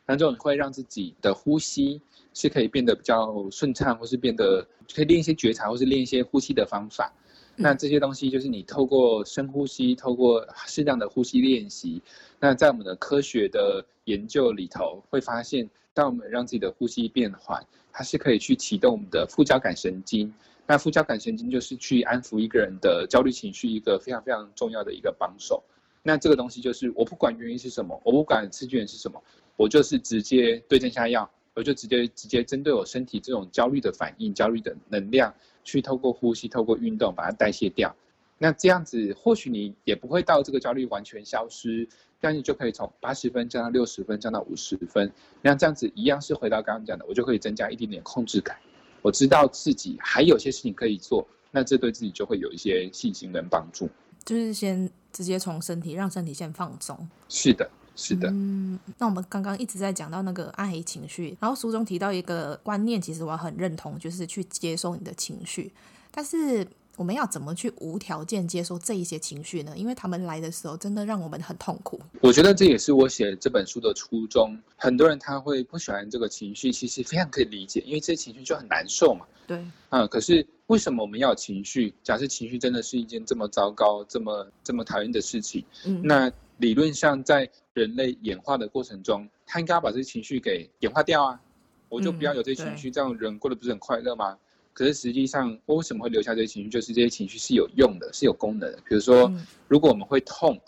[0.10, 2.02] 那这种会让自己的呼吸。
[2.32, 7.12] 是可以变得比较顺畅，或是变得可以练一些觉察，或是练一些呼吸的方法。
[7.56, 12.02] 那这些东西就是你透过深呼吸，透过适当的呼吸练习。
[12.40, 20.32] 那在我们的科学的研究里头，会发现，当我们让自己的呼吸变缓，它是可以去启动我们的副交感神经。
[20.68, 25.62] 那副交感神经就是去安抚一个人的焦虑情绪一个非常非常重要的一个帮手。
[26.04, 29.22] 那这个东西就是，我不管原因是什么，我不管刺激源是什么，
[29.60, 31.30] 我就是直接对症下药。
[31.56, 35.34] 我就直接直接针对我身体这种焦虑的反应、焦虑的能量，
[35.66, 37.94] 去透过呼吸、透过运动把它代谢掉。
[38.38, 41.86] 那这样子，或许你也不会到这个焦虑完全消失，
[42.22, 45.12] 但你就可以从八十分降到六十分，降到五十分。
[45.42, 48.56] 那这样子一样是回到刚刚讲的，我就可以增加一点点控制感。
[49.02, 53.90] 我知道自己还有些事情可以做，那这对自己就会有一些信心跟帮助。
[54.24, 57.10] 就是先直接从身体，让身体先放松。
[57.28, 57.70] 是的。
[58.00, 65.70] 是的，嗯，那我们刚刚一直在讲到那个暗黑情绪，然后书中提到一个观念，其实我很认同，就是去接受你的情绪。
[66.10, 69.74] 但是我们要怎么去无条件接受这一些情绪呢？
[69.76, 72.00] 因为他们来的时候，真的让我们很痛苦。
[72.22, 74.58] 我觉得这也是我写这本书的初衷。
[74.78, 79.26] 很多人他会不喜欢这个情绪，其实非常可以理解，因为这些情绪就很难受嘛。
[79.46, 81.94] 对，嗯，可是为什么我们要有情绪？
[82.02, 86.32] 假设情绪真的是一件这么糟糕、这么这么讨厌的事情，嗯，那。
[86.60, 91.42] 理论上，在人类演化的过程中，他应该要把这些情绪给演化掉啊！
[91.88, 94.38] 我就不要有这些情绪，嗯、这样人过得不是很快乐吗？
[94.74, 96.70] 可是实际上，我为什么会留下这些情绪？
[96.70, 98.78] 就是这些情绪是有用的，是有功能的。
[98.88, 99.32] 比如说，
[99.68, 100.60] 如果我们会痛，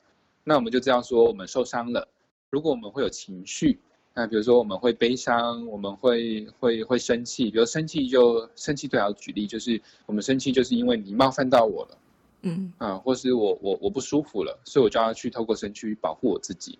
[0.43, 2.01] 那我们就知道说我们受伤了；
[2.49, 3.79] 如果我们会有情绪，
[4.13, 7.51] 那比如说我们会悲伤，我们会会会生气。
[7.51, 11.97] 比如生气就生气，最好举例就是我们生气就是因为你冒犯到我了。
[12.43, 16.79] 嗯啊，或是我我我不舒服了，所以我就要去透过身躯保护我自己。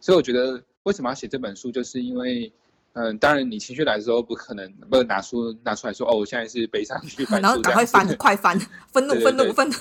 [0.00, 2.50] 所以我觉得为什么要写这本书，就是因为，
[2.94, 8.58] 嗯，当然你情绪来的时候不可能不拿书拿出来说哦，我现在是悲伤去 然后赶快翻，快翻，
[8.92, 9.74] 愤怒 愤怒愤怒。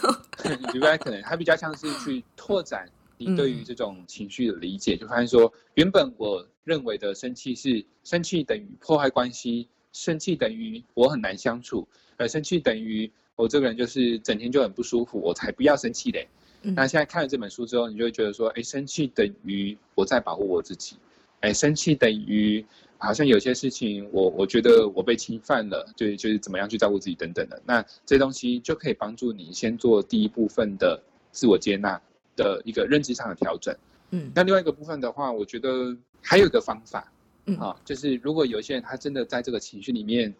[0.73, 13.11] 你不太可能，它比较像是去拓展你对于这种情绪的理解，嗯、就发现说，原本我认为的生气是生气等于破坏关系，生气等于我很难相处，而生气等于。
[13.39, 16.27] 我这个人就是整天就很不舒服，我才不要生气嘞。
[16.63, 20.97] 嗯、那现在看了这本书之后，你就会觉得说，哎，生气等于我在保护我自己，
[21.39, 22.65] 哎，生气等于
[22.97, 27.61] 好像有些事情我我觉得我被侵犯了，就就是怎么样去照顾自己等等的。
[27.65, 31.97] 那这些东西就可以帮助你先做第一部分的自我接纳
[32.35, 33.73] 的一个认知上的调整。
[34.11, 37.09] 嗯，那另外一个部分的话，我觉得还有一个方法，
[37.45, 40.35] 嗯，啊，就是如果有些人他真的在这个情绪里面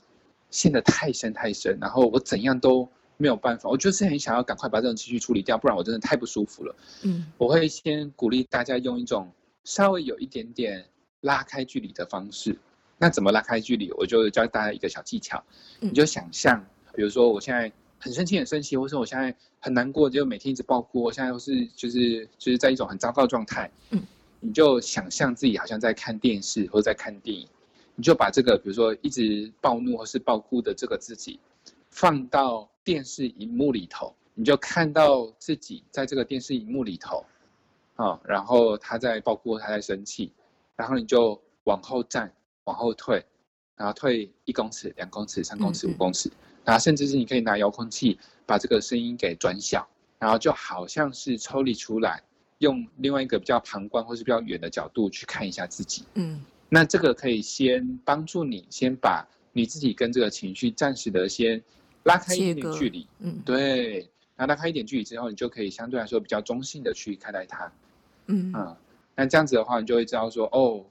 [0.50, 2.88] 陷得太深太深，然后我怎样都
[3.18, 6.76] 没有办法，我就是很想要赶快把这种情绪处理掉，不然我真的太不舒服了。
[7.04, 9.32] 嗯，我会先鼓励大家用一种
[9.64, 10.86] 稍微有一点点
[11.22, 12.58] 拉开距离的方式。
[12.98, 13.92] 那怎么拉开距离？
[13.94, 15.44] 我就教大家一个小技巧，
[15.80, 23.70] 你就想象，比如说我现在很生气很生气，或是我现在很难过，就每天一直爆哭，我现在都是就是就是在一种很糟糕的状态。
[23.92, 24.02] 嗯。
[24.42, 27.46] 你就想象自己好像在看电视或者在看电影，
[28.00, 31.38] 你就把这个，比如说一直暴怒或是暴哭的这个自己，
[31.90, 37.26] 放到电视荧幕里头，你就看到自己在这个电视荧幕里头，
[37.96, 40.32] 啊，然后他在暴哭，他在生气，
[40.78, 42.34] 然后你就往后站，
[42.64, 43.22] 往后退，
[43.76, 46.32] 然后退一公尺、两公尺、三公尺、五公尺，
[46.64, 49.86] 然后甚至是你可以拿遥控器把这个声音给转小，
[50.18, 52.24] 然后就好像是抽离出来。
[52.60, 61.62] 用另外一个比较旁观或是比较远的角度去看一下自己，嗯，那这个可以先帮助你先把你自己跟这个情绪暂时的先
[62.04, 67.72] 拉开一点距离，嗯，对，然后拉开一点距离之后，你就可以相对来说比较中性的去看待它，
[68.28, 68.54] 嗯。
[68.56, 68.76] 嗯，
[69.16, 70.86] 那这样子的话，你就会知道说，哦，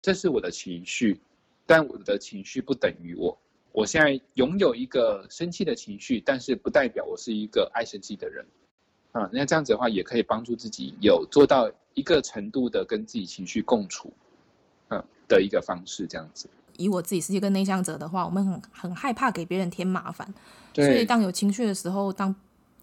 [0.00, 1.18] 这是我的情绪，
[1.66, 3.36] 但我的情绪不等于我，
[3.72, 8.46] 我现在拥有一个生气的情绪，但是不代表我是一个爱生气的人。
[9.12, 14.21] 啊，那这样子的话，也可以帮助自己有做到一个程度的跟自己情绪共处，嗯
[15.36, 16.48] 的一个方式，这样子。
[16.76, 20.32] 以我自己是一个内向者的话，我们很很害怕给别人添麻烦，
[20.74, 22.34] 所以当有情绪的时候，当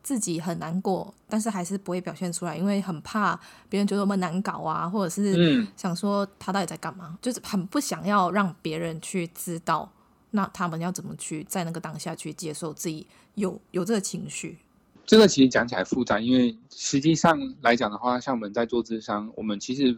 [0.04, 3.38] 自己很难过，但是还是不会表现出来，因为很怕
[3.68, 9.92] 别人觉得我们难搞啊，或者是想说他到底在干嘛，就是很不想要让别人去知道，
[10.32, 14.60] 那他们要怎么去在那个当下去接受自己有有这个情绪。
[15.06, 19.98] 这个其实讲起来复杂，因为实际上来讲的话，像我们在做智商，我们其实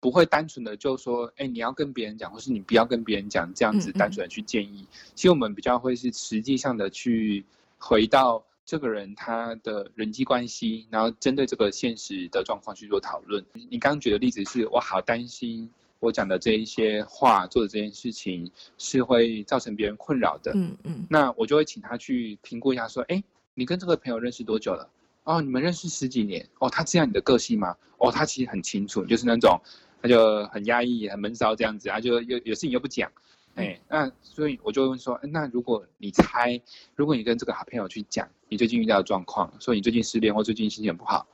[0.00, 4.86] 不会单纯的就说，哎，你要跟别人讲，或是你不要跟别人讲，这样子单纯的去建议。
[5.14, 7.44] 其实我们比较会是实际上的去
[7.78, 13.44] 回到这个人他的人际关系，然后针对这个现实的状况去做讨论。
[13.52, 20.52] 你刚刚举的例子是我好担心我讲的这一些话，做的这件事情是会造成别人困扰的。
[20.54, 23.22] 嗯嗯，那我就会请他去评估一下，说，哎。
[23.52, 24.88] 你跟这个朋友认识多久了？
[25.24, 26.48] 哦，你们认识十几年。
[26.60, 27.76] 哦，他知道你的个性吗？
[27.98, 29.60] 哦，他其实很清楚，就是那种
[30.02, 33.10] 他就很压抑、很闷骚这样子，他就有有事情又不讲。
[33.56, 36.60] 哎，那所以我就会问说，那如果你猜，
[36.94, 41.26] 如果你跟这个好朋友去讲你最近遇到的状况，说你最近失恋或最近心情不好，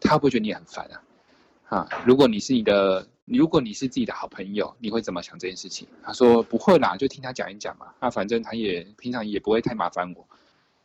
[0.00, 1.02] 他会不会觉得你很烦啊？
[1.68, 5.86] 啊，如果你是你的，如果你是自己的好朋友，你会怎么想这件事情？
[6.02, 7.88] 他说不会啦，就听他讲一讲嘛。
[8.00, 10.26] 那反正他也平常也不会太麻烦我。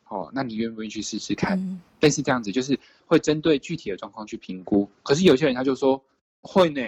[0.10, 1.58] 哦，那你愿不愿意去试试看？
[1.58, 4.88] 嗯，类似这样子，就是会针对具体的状况去评估。
[5.02, 6.04] 可是有些人他就说
[6.42, 6.82] 会呢，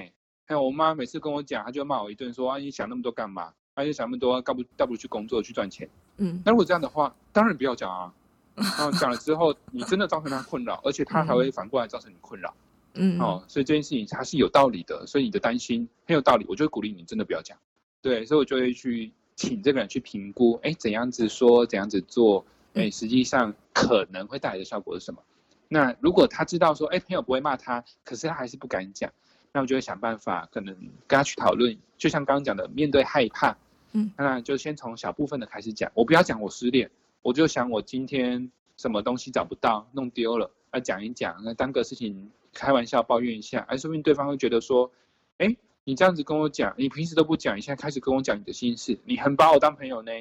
[0.45, 3.51] 还有我妈每次跟我讲，她就骂我一顿，说啊，你想那么多干嘛？
[3.73, 5.89] 啊，你想那么多，干不倒不如去工作去赚钱。
[6.17, 8.13] 嗯，那如果这样的话，当然不要讲啊。
[8.55, 12.53] 然后讲了之后，你真的造成他困扰，而且他还会反过来造成你困扰。
[12.93, 17.57] 嗯，哦，所以这件事情它是有道理的，所以你的担心很有道理，我就会鼓励你真的不要讲。
[18.01, 22.45] 对，所以我就会去请这个人去评估，哎，怎样子说，怎样子做。
[22.75, 25.21] 哎，实际上可能会带来的效果是什么？
[25.67, 29.11] 那如果他知道说，哎，朋友不会骂他，可是他还是不敢讲，
[29.55, 30.75] 那我就会想办法，可能
[31.07, 31.77] 跟他去讨论。
[31.97, 33.55] 就像刚刚讲的，面对害怕，
[33.93, 35.89] 嗯，那就先从小部分的开始讲。
[35.93, 36.91] 我不要讲我失恋，
[37.21, 44.91] 我就想我今天什么东西找不到，弄丢了，要讲一讲，那当个事情开玩笑抱怨一下，哎，说不定对方会觉得说，
[45.37, 50.11] 哎，你这样子跟我讲，你平时都不讲，你现在开始跟我讲你的心事，你很把我当朋友呢，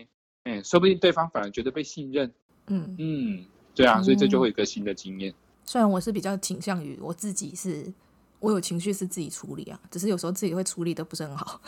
[0.44, 2.32] 哎，说不定对方反而觉得被信任。
[2.68, 5.32] 嗯嗯，对啊，所以这就会有一个新的经验。
[5.32, 7.92] 嗯，虽然我是比较倾向于我自己是，
[8.44, 11.58] 我有情绪是自己处理啊，只是有时候自己会处理的不是很好。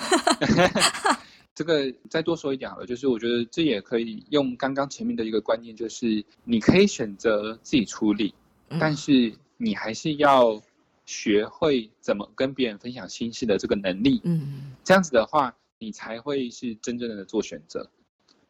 [1.56, 8.34] 这个再多说一点好了，就是我觉得这也可以用刚刚前面的一个观念，就是你可以选择自己处理，
[8.68, 10.60] 嗯，但是你还是要
[11.06, 14.20] 学会怎么跟别人分享心事的这个能力。
[14.24, 17.88] 嗯，这样子的话，你才会是真正的做选择。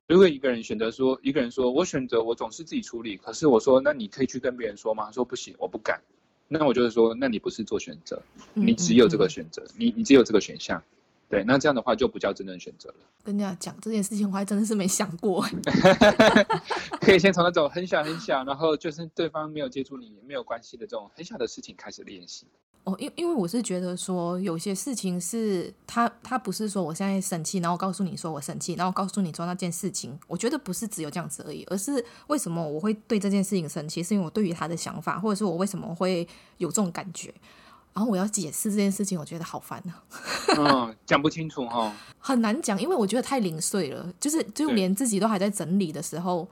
[0.08, 5.12] 如果一个人选择说，一个人说，我选择我总是自己处理，可是我说，那你可以去跟别人说吗？
[5.12, 6.00] 说不行，我不敢。
[6.49, 8.22] 那我就是说，那你不是做选择，
[8.55, 10.82] 你只有这个选择，你你只有这个选项。
[11.28, 12.94] 对，那这样的话就不叫真正选择了。
[13.24, 15.44] 跟人家讲这件事情，我还真的是没想过。
[17.03, 22.47] 可以先从那种很小很小，然后就是对方没有接触你也没有关系的这种很小的事情开始练习。
[22.87, 36.28] 哦，因因为我是觉得说，有些事情是他他不是说我现在生气，然后告诉你说我生气，然后告诉你做那件事情，我觉得不是只有这样子而已，而是为什么我会对这件事情生气，是因为我对于他的想法，或者是我为什么会
[36.59, 37.34] 有这种感觉。
[37.93, 40.05] 然后我要解释这件事情，我觉得好烦啊。
[40.57, 46.47] 嗯， 讲不清楚哈，很难讲，因为我觉得太零碎了，就是就连自己都还在整理的时候，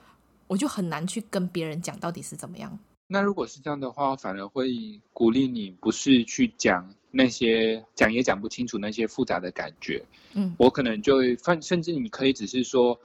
[0.49, 2.77] 我就很难去跟别人讲到底是怎么样。
[3.15, 10.05] 那如果是这样的话，反而会鼓励你不是去讲那些讲也讲不清楚那些复杂的感觉。
[10.33, 12.99] 嗯，我可能就会，甚至你可以只是说，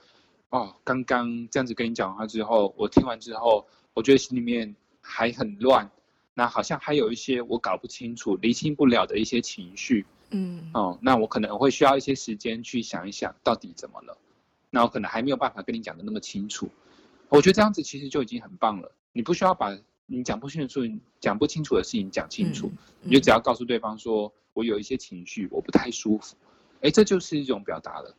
[0.48, 5.88] 哦，刚刚这样子跟你讲话之后，我听完之后，我觉得心里面还很乱，
[6.34, 10.04] 那好像还有一些我搞不清楚、理清不了的一些情绪。
[10.30, 14.18] 嗯，哦，那我可能会需要一些时间去想一想到底怎么了。
[14.70, 16.68] 那我可能还没有办法跟你讲的那么清楚。
[17.28, 18.90] 我觉得这样子其实就已经很棒了。
[19.12, 19.76] 你不需要把
[20.12, 20.80] 你讲不清楚、
[21.20, 22.68] 讲不清楚的事情讲清楚，
[23.00, 26.34] 你就只要告诉对方说：“我有一些情绪，我不太舒服。”
[26.82, 28.12] 哎，这就是一种表达了。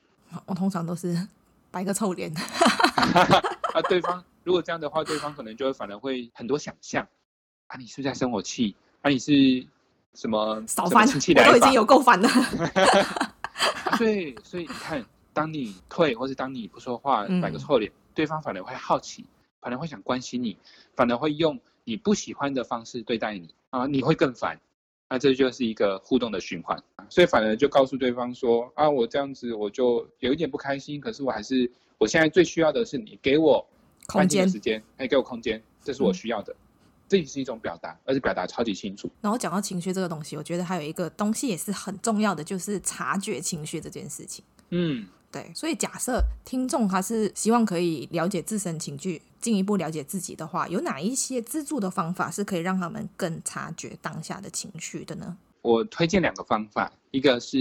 [0.46, 1.28] 我通常都是
[1.70, 2.34] 摆个臭脸。
[3.76, 7.06] 啊，对方如果这样的话，对方可能就会反而会很多想象。
[7.68, 8.74] 啊，你是不是在生我气？
[9.02, 9.68] 啊，你是
[10.14, 10.64] 什么？
[10.68, 12.30] 少烦，我都已经有够烦了。
[14.00, 19.26] 对，所以你看，当你退，或是当你不说话，摆个臭脸，对方反而会好奇。
[19.60, 20.58] 反而会想关心你，
[20.96, 21.60] 反而会用
[21.92, 24.58] 你不喜欢的方式对待你啊，你会更烦，
[25.10, 26.82] 那这就是一个互动的循环。
[27.10, 33.68] 所以反而就告诉对方说啊，我这样子我就有一点不开心，可是我还是我现在最需要的是你给我
[34.08, 36.58] 空间时间，哎，给我空间，这是我需要的，嗯、
[37.10, 39.12] 这也是一种表达，而且表达超级清楚。
[39.20, 44.46] 然后讲到情绪这个东西，我觉得还有一个东西也是很重要的，就是察觉情绪这件事情。
[44.70, 45.06] 嗯。
[45.34, 55.36] 对，所以假设听众他是希望可以了解自身情绪，进一步了解自己的话，有哪一些资助的方法是可以让他们更察觉当下的情绪的呢？
[55.64, 57.58] 我推荐两个方法，一个是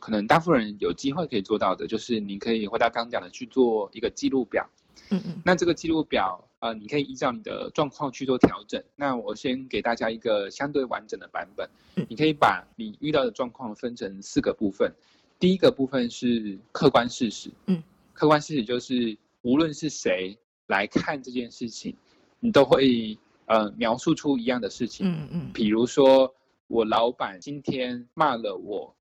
[0.00, 4.66] 可能大部分人有机会可以做到的，就是你可以回到刚讲的去做一个记录表。
[5.10, 5.42] 嗯嗯。
[5.44, 8.82] 那这个记录表，呃，你可以依照你的状况去做调整。
[8.96, 11.68] 那我先给大家一个相对完整的版本。
[11.96, 12.06] 嗯。
[12.08, 14.90] 你可以把你遇到的状况分成四个部分。
[15.38, 17.82] 第一个部分是客观事实，嗯，
[18.14, 21.96] 客观事实就是无论是谁来看这件事情，
[22.40, 26.34] 你都会呃描述出一样的事情，嗯嗯，比如说
[26.66, 28.94] 我老板今天骂了我，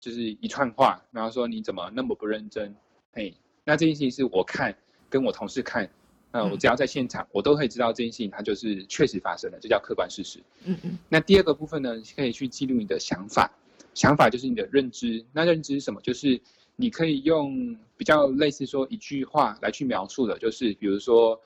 [0.00, 2.74] 就是一串话，然后说你怎么那么不认真，
[3.12, 4.76] 嘿，那这件事情是我看
[5.08, 5.90] 跟我同事看，
[6.30, 10.98] 呃，我只要在现场，我都可以知道这件事情它就是确实发生了，这叫客观事实，嗯嗯。
[11.08, 13.50] 那第二个部分呢，可以去记录你的想法。
[13.94, 16.00] 想法就是你的认知，那认知是什么？
[16.02, 16.40] 就是
[16.80, 21.38] 你可以用比较类似说一句话来去描述的，就是比如说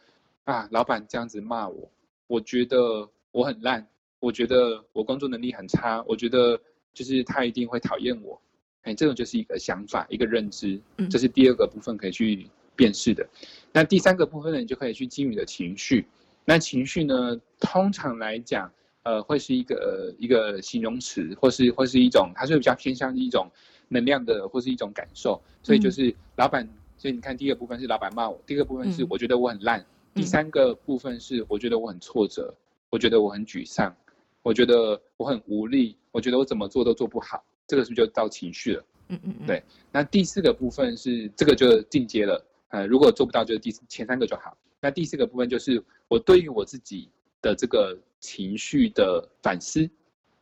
[0.44, 1.90] 啊，老板这样子骂我，
[2.26, 3.88] 我觉得我很烂，
[4.20, 6.60] 我觉得我工作能力很差，我觉得
[6.92, 8.38] 就是他一定会讨厌我，
[8.82, 10.78] 哎，这种就是一个想法，一个认知，
[11.08, 13.26] 这是第二个部分可以去辨识的。
[13.72, 16.06] 那第三个部分呢，你就可以去基于你的情绪。
[16.44, 18.70] 那情绪呢，通常来讲。
[19.04, 23.50] 呃，会是一个、呃、一个形容词，或是或是一种，它是比较偏向一种
[23.92, 25.40] 能量的，或是一种感受。
[25.62, 32.54] 所以就是老板，所以你看，第一个部分是老板骂我，第二个部分是我觉得我很烂，嗯、第三个部分是我觉得我很挫折，
[32.90, 33.94] 我觉得我很沮丧，
[34.42, 37.44] 我觉得我很无力，我觉得我怎么做都做不好。
[37.66, 38.84] 这个是不是就到情绪了？
[39.08, 39.46] 嗯嗯嗯。
[39.46, 39.62] 对，
[39.92, 42.44] 那第四个部分是这个就进阶了。
[42.70, 44.56] 呃，如果做不到，就是第前三个就好。
[44.80, 47.08] 那第四个部分就是我对于我自己
[47.40, 47.96] 的这个。
[48.22, 49.90] 情绪的反思，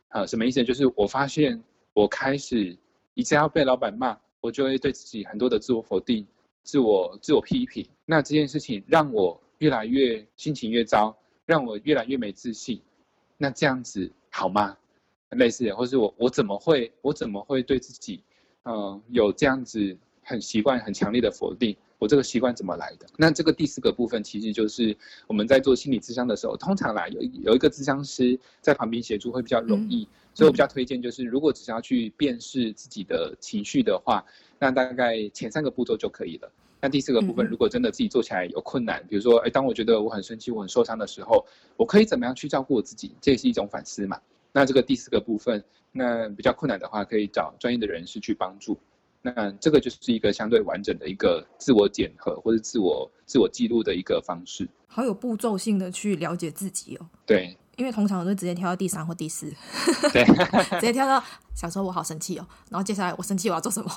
[0.09, 0.63] 啊，什么意思？
[0.63, 1.59] 就是我发现
[1.93, 2.77] 我开始
[3.13, 6.25] 一直要被老板骂，我就会对自己很多的自我否定、
[6.63, 7.87] 自我自我批评。
[8.05, 12.81] 那这件事情让我越来越心情越糟，让我越来越没自信。
[13.37, 14.77] 那这样子好吗？
[15.31, 18.23] 类似的，或是我我怎么会我怎么会对自己，
[18.63, 21.75] 嗯、有这样子很习惯、很强烈的否定？
[21.99, 23.05] 我这个习惯怎么来的？
[23.15, 24.97] 那这个第四个部分，其实就是
[25.27, 34.25] 我们在做心理咨商的时候，通常来有有一个咨商师在旁边协助会比较容易，所以我比较推荐就是，如果只是要去辨识自己的情绪的话，
[34.57, 36.51] 那大概前三个步骤就可以了。
[36.81, 41.45] 那第四个部分，如果真的自己做起来有困难，比如说，哎，当我觉得我很生气、我很受伤的时候，
[41.77, 43.13] 我可以怎么样去照顾我自己？
[43.21, 44.19] 这也是一种反思嘛。
[44.51, 48.75] 那这个第四个部分，那比较困难的话，可以找专业的人士去帮助。
[49.21, 57.09] 那这个就是一个相对完整的一个自我检核或者自我自我记录的一个方式，好有步骤性的去了解自己哦。
[57.25, 59.53] 对，因为通常我都直接跳到第三或第四，
[60.11, 60.23] 对，
[60.79, 63.91] 直接跳到小时候我好生气哦，然后接下来我生气我要做什么？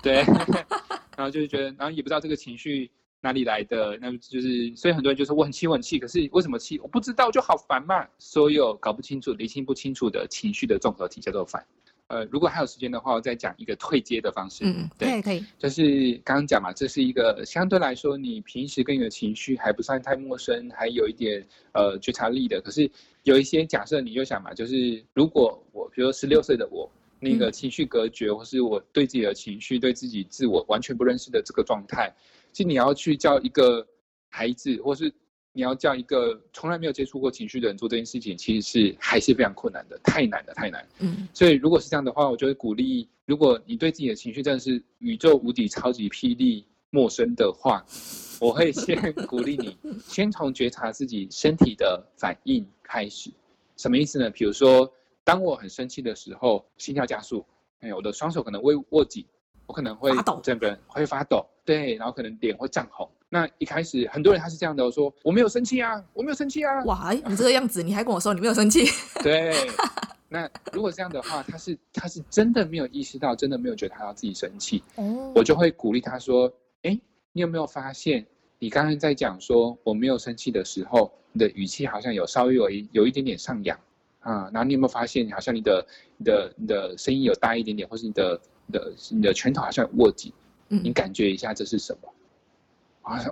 [0.00, 0.22] 对，
[1.16, 2.88] 然后就是觉得，然后也不知道这个情绪
[3.20, 6.78] 哪里来的，那就是所以很多人就说我很气我很气，可是为什么气？
[6.78, 8.06] 我不知道，就好烦嘛。
[8.18, 11.66] 所有搞不清楚、理清不清楚的情绪的综合体叫做烦。
[12.08, 14.64] 呃，如果还有时间的话，我再讲一个退阶的方式。
[14.64, 15.44] 嗯，对，可以。
[15.58, 22.60] 就是刚刚讲嘛，这是一个相对来说，你平时跟你的情绪还不算太陌生，还有一点呃觉察力的。
[22.62, 22.90] 可是
[23.24, 26.90] 有一些假设，你就想嘛，就是如果我，比如说十六岁的我，
[27.20, 32.10] 那个情绪隔绝，或是我对自己的情绪、对自己自我完全不认识的这个状态，
[32.52, 33.86] 其实你要去教一个
[34.28, 35.12] 孩子，或是。
[35.58, 40.88] 你要叫一个从来没有接触过情绪的人做这件事情，其实是还是非常困难的，太难了，太难。
[41.00, 47.84] 嗯，所以如果是这样的话，我就会鼓励，如果你对自己的情绪真的是宇宙无敌超级霹雳陌生的话，
[48.40, 53.28] 我会先鼓励你，先从觉察自己身体的反应开始。
[53.76, 54.30] 什么意思呢？
[54.30, 54.88] 比如说，
[55.24, 57.44] 当我很生气的时候，心跳加速，
[57.80, 59.26] 哎，我的双手可能会握紧，
[59.66, 63.10] 我可能会整个人会发抖，对，然后可能脸会涨红。
[63.30, 66.82] 那一开始很多人他是这样的，我说我没有生气啊，我没有生气啊。
[66.84, 68.86] 哇，你这个样子，你还跟我说你没有生气？
[69.22, 69.54] 对。
[70.30, 74.82] 那如果这样的话，他是他是真的没有意识到，真的没有觉得他要自己生气。
[74.96, 75.32] 哦。
[75.34, 76.52] 我就会鼓励他说
[76.84, 76.98] ：“哎，
[77.32, 78.26] 你有没有发现，
[78.58, 83.78] 你刚刚在讲说我没有生气的时候，你的语气好像有稍微有一有一点点上扬
[84.20, 84.50] 啊？
[84.52, 90.32] 然后你有没有发现，好像你的你的你的声音有大一点点，或是你的你的你的拳头好像有握紧？
[90.68, 92.08] 嗯，你感觉一下这是什么？”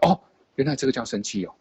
[0.02, 0.20] 哦，
[0.54, 1.54] 原来这个叫生气哦，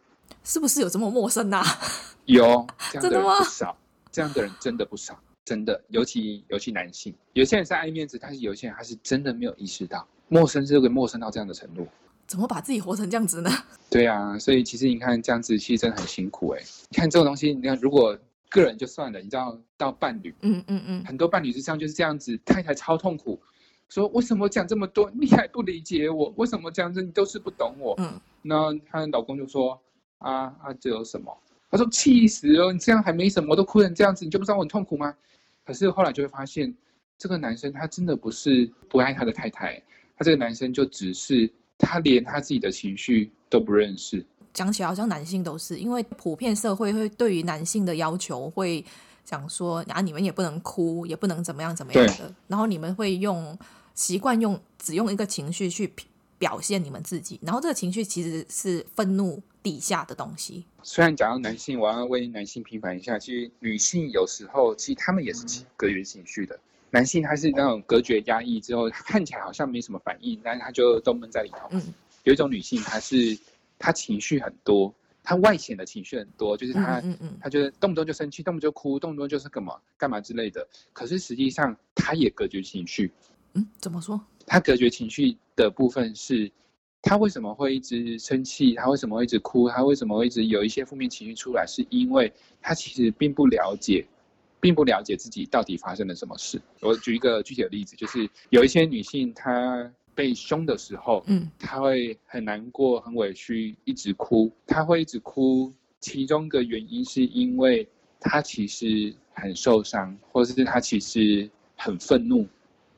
[0.44, 1.66] 是不是有这么陌生呐、啊？
[2.26, 3.76] 有这样的人不少，
[4.10, 11.86] 这样的人真的不少，真的，尤其尤其男性，有些人是爱面子，但是有些人他是真的没有意识到，陌生是会陌生到这样的程度，
[12.26, 13.50] 怎么把自己活成这样子呢？
[13.88, 16.62] 对啊，所以其实你看这样子，其实真的很辛苦哎。
[16.88, 23.40] 你看这种东西，你看如果个人就算了，你知道到伴侣，嗯嗯嗯，很多伴侣之上就是这样子，太太超痛苦。
[23.88, 26.32] 说为什么讲这么多，你还不理解我？
[26.36, 27.94] 为什么这样子你都是不懂我？
[27.98, 29.80] 嗯，那她的老公就说
[30.18, 31.36] 啊啊，这有什么？
[31.70, 35.14] 她说气死了，你这样还没什么，都哭成这样子，你就不知道我很痛苦吗？
[35.64, 36.74] 可是后来就会发现，
[37.16, 39.80] 这个男生他真的不是不爱他的太太，
[40.16, 44.24] 他这个男生就只是他连他自己的情绪都不认识。
[44.52, 48.84] 讲起来好像男性都是，因为普遍社会会对于男性的要求会。
[49.26, 52.32] 想说，然后你们也不能哭，也不能怎么样怎么样的。
[52.46, 53.58] 然后你们会用
[53.94, 55.92] 习惯用只用一个情绪去
[56.38, 60.64] 表现你们自己，然后这个情绪其实是愤怒底下的东西。
[60.82, 65.44] 虽然讲到男性，我要为男性平反一下，其实女性有时候其实他们也是
[65.76, 66.54] 隔绝情绪的。
[66.54, 66.60] 嗯、
[66.90, 71.66] 男性他是那种隔绝压抑之后，看起来好像没什么反应，但是他就都闷在里头。
[71.70, 71.82] 嗯，
[72.22, 73.36] 有一种女性，她是
[73.78, 74.94] 她情绪很多。
[75.26, 80.64] 他外显的情绪很多，就是他，嗯嗯嗯、他觉得动不动就生气，动不动就哭，动不动就是干嘛干嘛之类的。
[80.92, 83.10] 可是实际上，他也隔绝情绪。
[83.54, 84.24] 嗯，怎么说？
[84.46, 86.48] 他隔绝情绪的部分是，
[87.02, 88.74] 他为什么会一直生气？
[88.74, 89.68] 他为什么会一直哭？
[89.68, 91.66] 他为什么会一直有一些负面情绪出来？
[91.66, 94.06] 是因为他其实并不了解，
[94.60, 96.62] 并不了解自己到底发生了什么事。
[96.80, 99.92] 我举一个具体的例子，就是有一些女性，她。
[100.16, 104.50] 被凶的时候，嗯，他会很难过、很委屈，一直哭。
[104.66, 107.86] 他会一直哭，其中一个原因是因为
[108.18, 112.46] 他其实很受伤，或者是他其实很愤怒，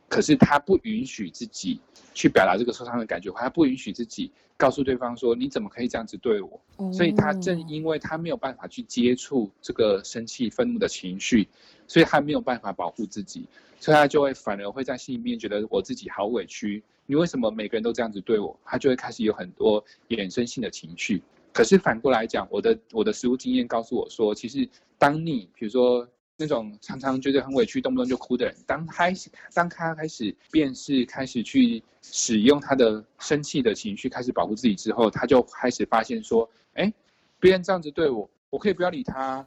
[0.09, 1.81] 可是他不允许自己
[2.15, 11.47] 去表达这个受伤的感觉，他不允许自己告诉对方说：“你怎么可以这样子对我？”哦，所以，他正因为他没有办法去接触这个生气、愤怒的情绪，
[11.87, 13.47] 所以他没有办法保护自己，
[13.79, 16.83] 所以他就会反而会在心里面觉得我自己好委屈。
[17.07, 18.59] 你为什么每个人都这样子对我？
[18.65, 21.23] 他就会开始有很多衍生性的情绪。
[21.53, 26.07] 可是反过来讲，我的我的实务经验告诉我说，其实当你比如说
[26.41, 36.93] 那种常常觉得很委屈、动不动就哭的人，当开始当他开始便是、开始去使用他的生气的情绪，开始保护自己之后，他就开始发现说，哎，
[37.41, 39.45] 别人这样子对我，我可以不要理他，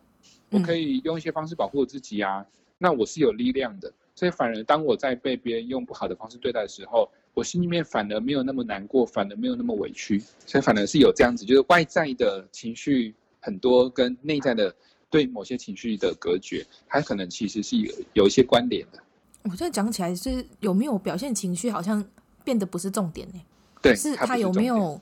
[0.50, 2.46] 我可以用一些方式保护我自己啊。
[2.78, 3.92] 那我是有力量的。
[4.14, 14.76] 所以反而当我在被别人用不好的方式对待的时候，我心里面反而没有那么难过，反而没有那么委屈，所以反而是有这样子，就是外在的情绪很多跟内在的
[15.12, 19.00] 对某些情绪的隔绝，它可能其实是有有一些关联的。
[19.44, 22.04] 我现在讲起来是有没有表现情绪，好像
[22.44, 23.42] 变得不是重点呢？
[23.82, 25.00] 对，是他有没有，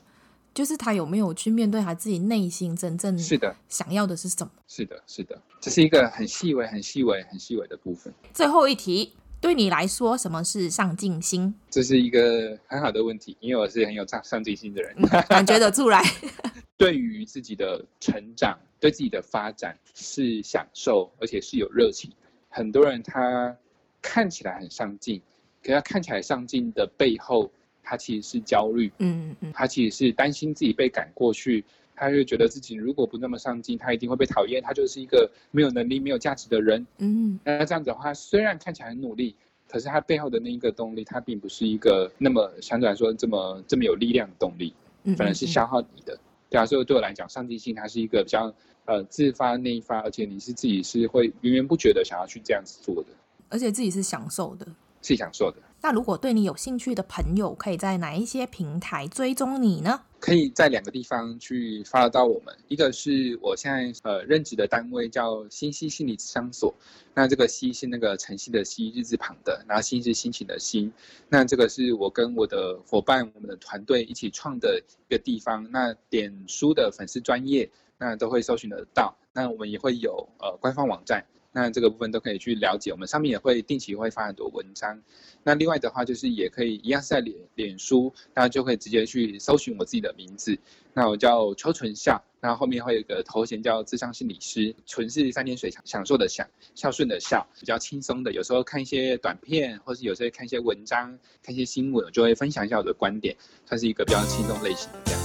[0.52, 4.50] 就是他有没有去面对他自己内心真正是的想要的是什么？
[4.66, 8.12] 是的，是的，这是一个很细微、很细微、很细微的部分。
[8.34, 9.12] 最后一题。
[9.40, 11.54] 对你来说，什么是上进心？
[11.70, 14.94] 这是一个很好的问题，因为我是很有上上进心的人，
[15.28, 16.02] 感觉得出来。
[16.76, 22.10] 对于自己的成长，对自己的发展是享受，而且是有热情。
[22.48, 23.56] 很多人他
[24.02, 25.20] 看起来很上进，
[25.62, 27.50] 可他看起来上进的背后，
[27.82, 28.92] 他其实是焦虑。
[28.98, 31.64] 嗯嗯，他其实是担心自己被赶过去。
[32.00, 36.86] 他就觉得自己如果不那么上进，他一定会被讨厌，他就是一个没有能力、没有价值的人。
[36.96, 39.36] 嗯，那这样子的话，虽然看起来很努力，
[39.68, 44.72] 可是他背后的那一个动力，他并不是一个那么相对来说这么这么有力量的动力，
[45.14, 46.18] 反而是消耗你的。
[46.48, 48.50] 对啊，所以对我来讲，上进心它是一个比较
[48.86, 53.10] 呃自发内发，而且你是自己是会源源不绝的想要去这样子做的，
[53.50, 54.66] 而且自己是享受的，
[55.02, 55.58] 是享受的。
[55.82, 60.00] 那如果对你有兴趣的朋友，可以在哪一些平台追踪你呢？
[60.20, 66.74] 可以在两个地方去发到我们，一个是我现在呃任职的单位叫心曦心理咨商所，
[67.14, 70.92] 那这个曦是那个晨曦的曦，日字旁的，然后心是心情的心，
[71.28, 74.78] 那这个是我跟我的伙伴、我们的团队一起创的
[75.08, 75.66] 一个地方。
[75.72, 79.16] 那点书的粉丝专业，那都会搜寻得到。
[79.32, 81.24] 那我们也会有呃官方网站。
[81.52, 85.02] 那这个部分都可以去了解，我们上面也会定期会发很多文章。
[85.42, 90.56] 那另外的话，就是也可以一样是在脸脸书，大家就可以直接去搜寻我自己的名字。
[90.92, 94.74] 那我叫邱纯孝，那后面会有一个头衔叫智商心理师。
[94.86, 98.32] 纯是三点水享受的享，孝顺的孝，比较轻松的。
[98.32, 103.36] 有时候看一些短片，或是有时候看一些文章，看一些新闻，我就会分享一下我的观点，
[103.66, 105.19] 算是一个比较轻松类型的这样。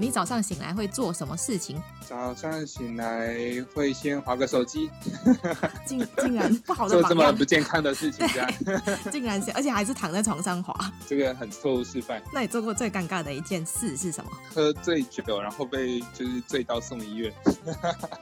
[0.00, 1.78] 你早上醒来会做什么事情？
[2.08, 3.36] 早上醒来
[3.74, 4.90] 会先滑个手机，
[5.84, 8.50] 竟竟然不好的做这么不健康的事情，这样
[9.12, 10.74] 竟然是，而且还是躺在床上滑，
[11.06, 12.20] 这个很错误示范。
[12.32, 14.30] 那你做过最尴尬的一件事是什么？
[14.54, 17.30] 喝醉酒，然后被就是醉到送医院。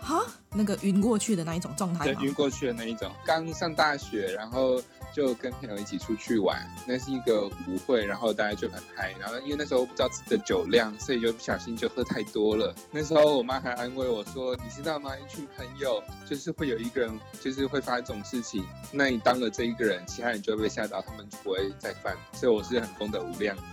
[0.00, 2.12] 哈，那个晕过去的那一种状态吗？
[2.20, 3.08] 对，晕过去的那一种。
[3.24, 4.82] 刚上大学，然后。
[5.18, 12.72] 就跟朋友一起出去玩，那是一个舞会，然后大家就很嗨，然后因为那时候不知道自己的酒量，所以就不小心就喝太多了。
[12.92, 15.10] 那时候我妈还安慰我说：“你知道吗？
[15.18, 18.64] 一群朋友就是会有一个人，就是会发生这种事情。
[18.92, 22.16] 那你当了这一个人，其他人就会被吓到，他们就不会再犯。
[22.32, 23.56] 所以我是很功德无量。”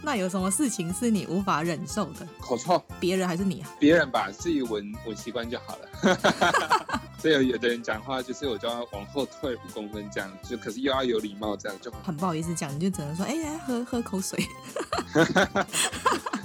[0.00, 2.26] 那有什么事情是你无法忍受的？
[2.40, 3.68] 口臭，别人还是你啊？
[3.80, 7.00] 别人吧，自己闻闻习惯就好了。
[7.20, 14.38] 所以有的人讲话就是我就要往后退五公分这样，就可是又要有礼貌这样就很不好意思讲，你就只能说哎呀、欸、喝喝口水。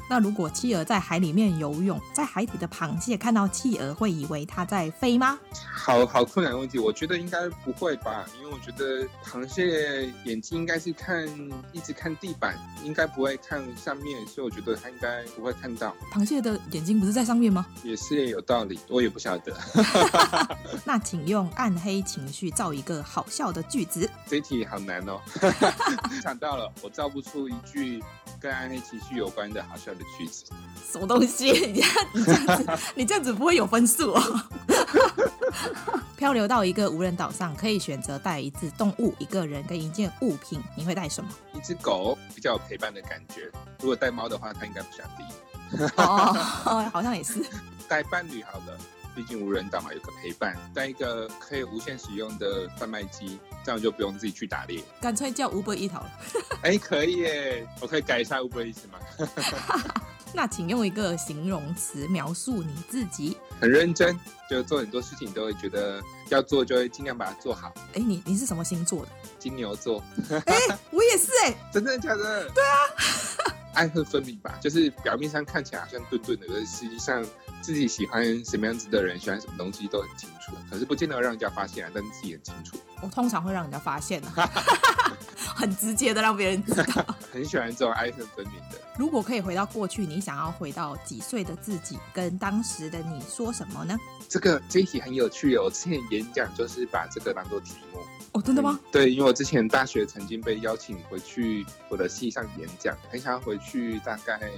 [0.08, 5.40] 那如果企鹅在海里面游泳，在海底的螃蟹看到企鹅会以为它在飞吗？
[5.74, 11.28] 好好困难的问题，我觉得应该不会吧，因为我觉得螃蟹眼睛应该是看
[11.72, 15.92] 一直看地板，应该不会看上面，所以我觉得它应该不会看到。
[16.14, 17.66] 螃蟹的眼睛不是在上面吗？
[17.84, 19.58] 也是有道理，我也不晓得。
[20.86, 24.10] 那请用暗黑情绪造一个好笑的句子。
[24.28, 25.20] 这一题好难哦，
[26.24, 28.02] 想到了，我造不出一句
[28.40, 30.46] 跟暗黑情绪有关的好笑的句子。
[30.90, 31.52] 什么东西？
[31.68, 34.22] 你这样，你这样子， 你这样子不会有分数哦。
[36.16, 41.30] 漂流到一个无人岛上，可以选择带一只动物、一个人跟一件物品，你会带什么？
[41.54, 43.52] 一只狗，比较有陪伴的感觉。
[43.82, 45.90] 如果带猫的话，它应该不想理。
[45.98, 47.46] 哦，好像也是。
[47.88, 48.78] 带伴侣好了。
[49.16, 54.84] 毕竟无人岛嘛，有个陪伴，带一个可以无限使用的贩卖机，这样就不用自己去打猎。
[55.00, 56.12] 干脆叫 Uber Eats 了。
[56.62, 59.00] 哎、欸，可以耶，我可以改一下 Uber Eats 吗？
[60.34, 63.38] 那请用一个形容词描述你自己。
[63.62, 64.20] 很认真，
[64.50, 67.72] 就做很多事情都会觉得要做，就会尽量把它做好。
[67.94, 69.12] 哎、欸，你你是什么星座的？
[69.40, 70.04] 金牛座。
[70.46, 72.50] 哎、欸，我也是哎， 真的假的？
[72.50, 73.55] 对啊。
[73.76, 77.24] 爱恨分明吧，就是表面上看起来好像顿顿的，可是实际上
[77.62, 80.54] 自己喜欢什么样子的人，喜欢什么东西都很清楚。
[80.72, 82.78] 可是不见得让人家发现啊，但是自己很清楚。
[83.02, 84.50] 我通常会让人家发现啊，
[85.56, 87.06] 很直接的让别人知道。
[87.32, 88.80] 很喜欢这种爱恨分明的。
[88.98, 93.98] 如果可以回到过去，你想要回到几岁的自己，跟当时的你说什么呢？
[94.30, 98.00] 这个这一题很有趣哦，我之前演讲就是把这个当做题目。
[98.36, 98.78] 哦，真的吗？
[98.92, 104.52] 对，因为我之前大学曾经被邀请回去我的系上演讲，很想要回去，大概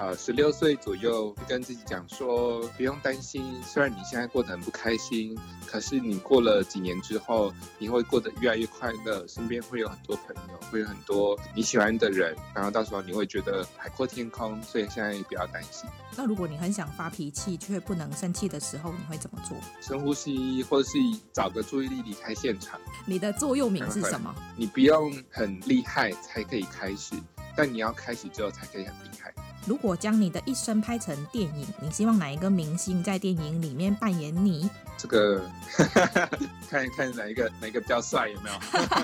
[0.00, 15.86] 呃十六岁左右，跟自己讲说不用担心，虽然你现在过得很不开心，可是你过了几年之后，你会过得越来越快乐，身边会有很多朋友，会有很多你喜欢的人，然后到时候你会觉得海阔天空，所以现在不要担心。
[16.16, 19.54] 那如果你很想发脾气却不能生气的时候，你会怎么做？
[19.82, 20.96] 深呼吸，或者是
[21.30, 22.80] 找个注意力离开现场。
[23.04, 24.34] 你的座右铭是什么？
[24.56, 27.14] 你不用很厉害才可以开始，
[27.54, 29.30] 但你要开始之后才可以很厉害。
[29.70, 34.68] 如果将你的一生拍成电影，你希望哪一个明星在电影里面扮演你？
[34.98, 35.40] 这个
[36.68, 38.56] 看一看哪一个哪一个比较帅，有没有？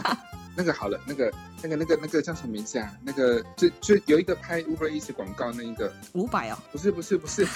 [0.56, 1.32] 那个好了，那个、
[1.62, 2.92] 那个、那个、那个叫什么名字啊？
[3.00, 7.46] 那个就就有一个拍 Uber Eats 广告那一个五百哦，不是不是不是，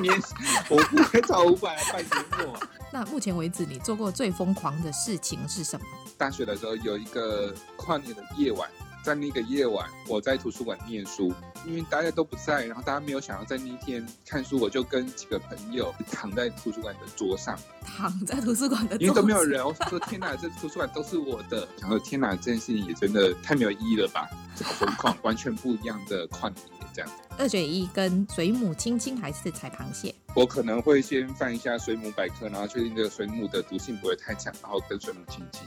[0.00, 0.08] 你
[0.70, 2.54] 我不会找五百来扮节目。
[2.92, 5.84] 那目前为止，你做过最疯狂的事情是什么？
[6.16, 8.70] 大学的时候有一个跨年的夜晚，
[9.02, 11.32] 在那个夜晚，我在图书馆念书，
[11.66, 19.64] 因为大家都不在，然后大家没有想要在那一天看书，我就跟几个朋友 躺在图书馆的桌上，躺在图书馆的桌上，因为都没有人。
[19.64, 21.66] 我说天哪，这图书馆都是我的。
[21.78, 24.28] 想说天哪，这件事情也真的太没有意义了吧？
[24.56, 27.10] 这个疯狂，完全不一样的旷野这样。
[27.38, 30.14] 二选一，跟水母亲亲还是踩螃蟹？
[30.34, 35.62] 我可能会先翻一下水母百科，然后确定这个水母的毒性不会太强，然后跟水母亲亲。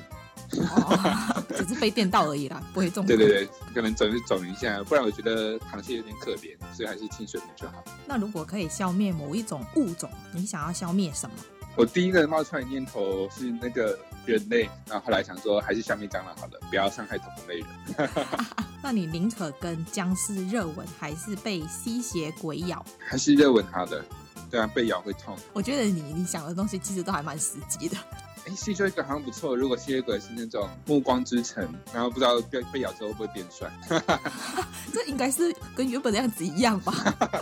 [0.61, 3.05] 哦，只是被电到而已啦， 不会中。
[3.05, 7.83] 对对对，可能肿就肿一下，不然我觉得螃蟹有点可怜，所以还是清水母就好。
[8.05, 11.35] 那如果可以消灭某一种物种，你想要消灭什么？
[11.75, 13.97] 我第一个冒出来的念头是那个
[14.27, 18.09] 人类，然后后来想说还是消灭蟑螂好了，不要伤害同类人。
[18.83, 22.85] 那你宁可跟僵尸热吻，还是被吸血鬼咬？
[22.99, 24.05] 还是热吻好的，
[24.51, 25.35] 对啊，被咬会痛。
[25.51, 27.97] 我觉得你你想的东西其实都还蛮实际的。
[28.45, 29.55] 哎，吸血鬼好像不错。
[29.55, 33.71] 如果吸血鬼是那种暮光之城，然后不知道被被咬之后会不会变帅？
[34.93, 36.93] 这应该是跟原本的样子一样吧？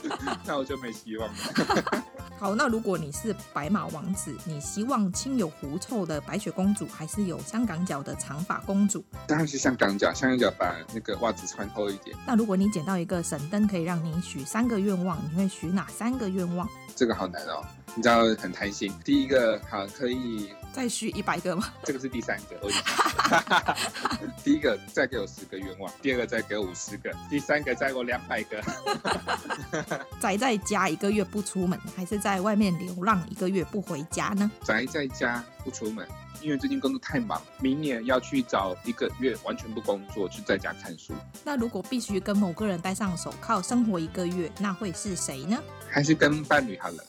[0.45, 2.03] 那我就没希望了。
[2.39, 9.03] 好，那如果你是白马王子，你希望亲有狐臭的白雪公主，还是有香港脚的长发公主？
[9.27, 12.17] 当然是香港脚，香港脚把那个袜子穿厚一点。
[12.25, 16.67] 那如果你捡到一个神灯，可以让你许三个愿望，你会许哪三个愿望？
[16.95, 17.63] 这个好难哦，
[17.95, 18.91] 你知道很贪心。
[19.03, 21.71] 第一个好可以再续一百个吗？
[21.83, 22.71] 这个是第三个，我
[24.43, 28.61] 第一个再给我十个愿望，第二个再给我五十个，第三个再给我两百个。
[30.19, 34.49] 宅在家一个月不出门，还是在外面流浪一个月不回家呢？
[34.63, 36.07] 宅在家不出门，
[36.41, 41.13] 因为最近工作太忙，明年要去找一个月完全不工作，就在家看书。
[41.43, 45.61] 那如果必须跟某个人戴上手铐生活一个月，那会是谁呢？
[45.89, 47.03] 还是跟伴侣好了。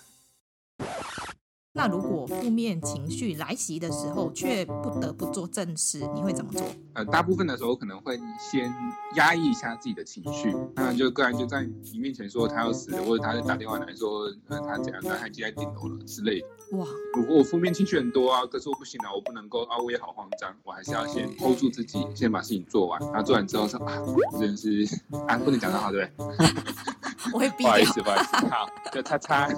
[1.74, 6.62] 那如果负面情绪来袭的时候，却不得不做正事，你会怎么做？
[6.92, 8.70] 呃，大部分的时候可能会先
[9.16, 16.46] 压抑一下自己的情绪，那就个人就在你面前说他要死，或者他就打电话来说，呃，他怎样，他已经在顶楼了之类的。
[16.76, 23.96] 哇，如果我负面情绪很多啊，可是我不行啊，我不能够啊，我也好慌张，我还是要先 hold 住自己，先把事情做完，然后做完之后说啊，
[24.38, 24.86] 真是
[25.26, 26.36] 啊，不能讲的好，对不对？
[27.32, 29.48] 我会不好意思，不好意思， 好，就叉叉，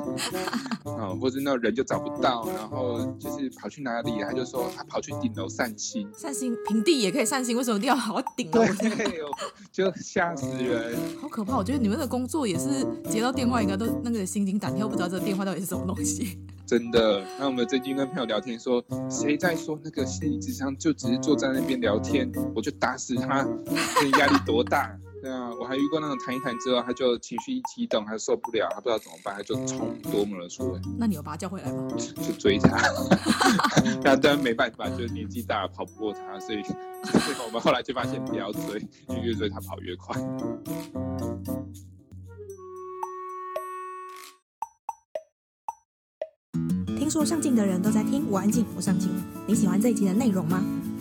[0.85, 8.65] 哦，或者那种人就找不到，然后就是跑去哪里，他就说他跑去顶楼散心，散心平地也可以散心，为什么一定要跑到顶楼？
[8.65, 9.21] 对，
[9.73, 11.57] 就吓死人， 好可怕！
[11.57, 16.39] 我觉得你们的工作也是接到电话应该都那个心惊胆跳，不知道这个电话到底是什么东西。
[16.67, 23.47] 真的，那我们最近跟朋友聊天说，谁在说那个心理智商就只是坐在那边聊天，我就打死他，
[24.01, 24.91] 这压力多大？
[25.25, 30.79] 对啊，我还遇过那种谈一谈之后，他就情绪一激动，他受不了，他不知道怎么办，他就冲夺门而出。
[30.99, 31.89] 那你有把他叫回来吗？
[31.97, 32.77] 就追他，
[34.03, 36.63] 那当然没办法，就是年纪大了跑不过他，所以，
[37.43, 38.79] 我们后来就发现不要追，
[39.09, 40.15] 就越追他跑越快。
[46.99, 49.11] 听说上进的人都在听，我安静，我上进。
[49.47, 50.63] 你喜欢这一集的内容吗？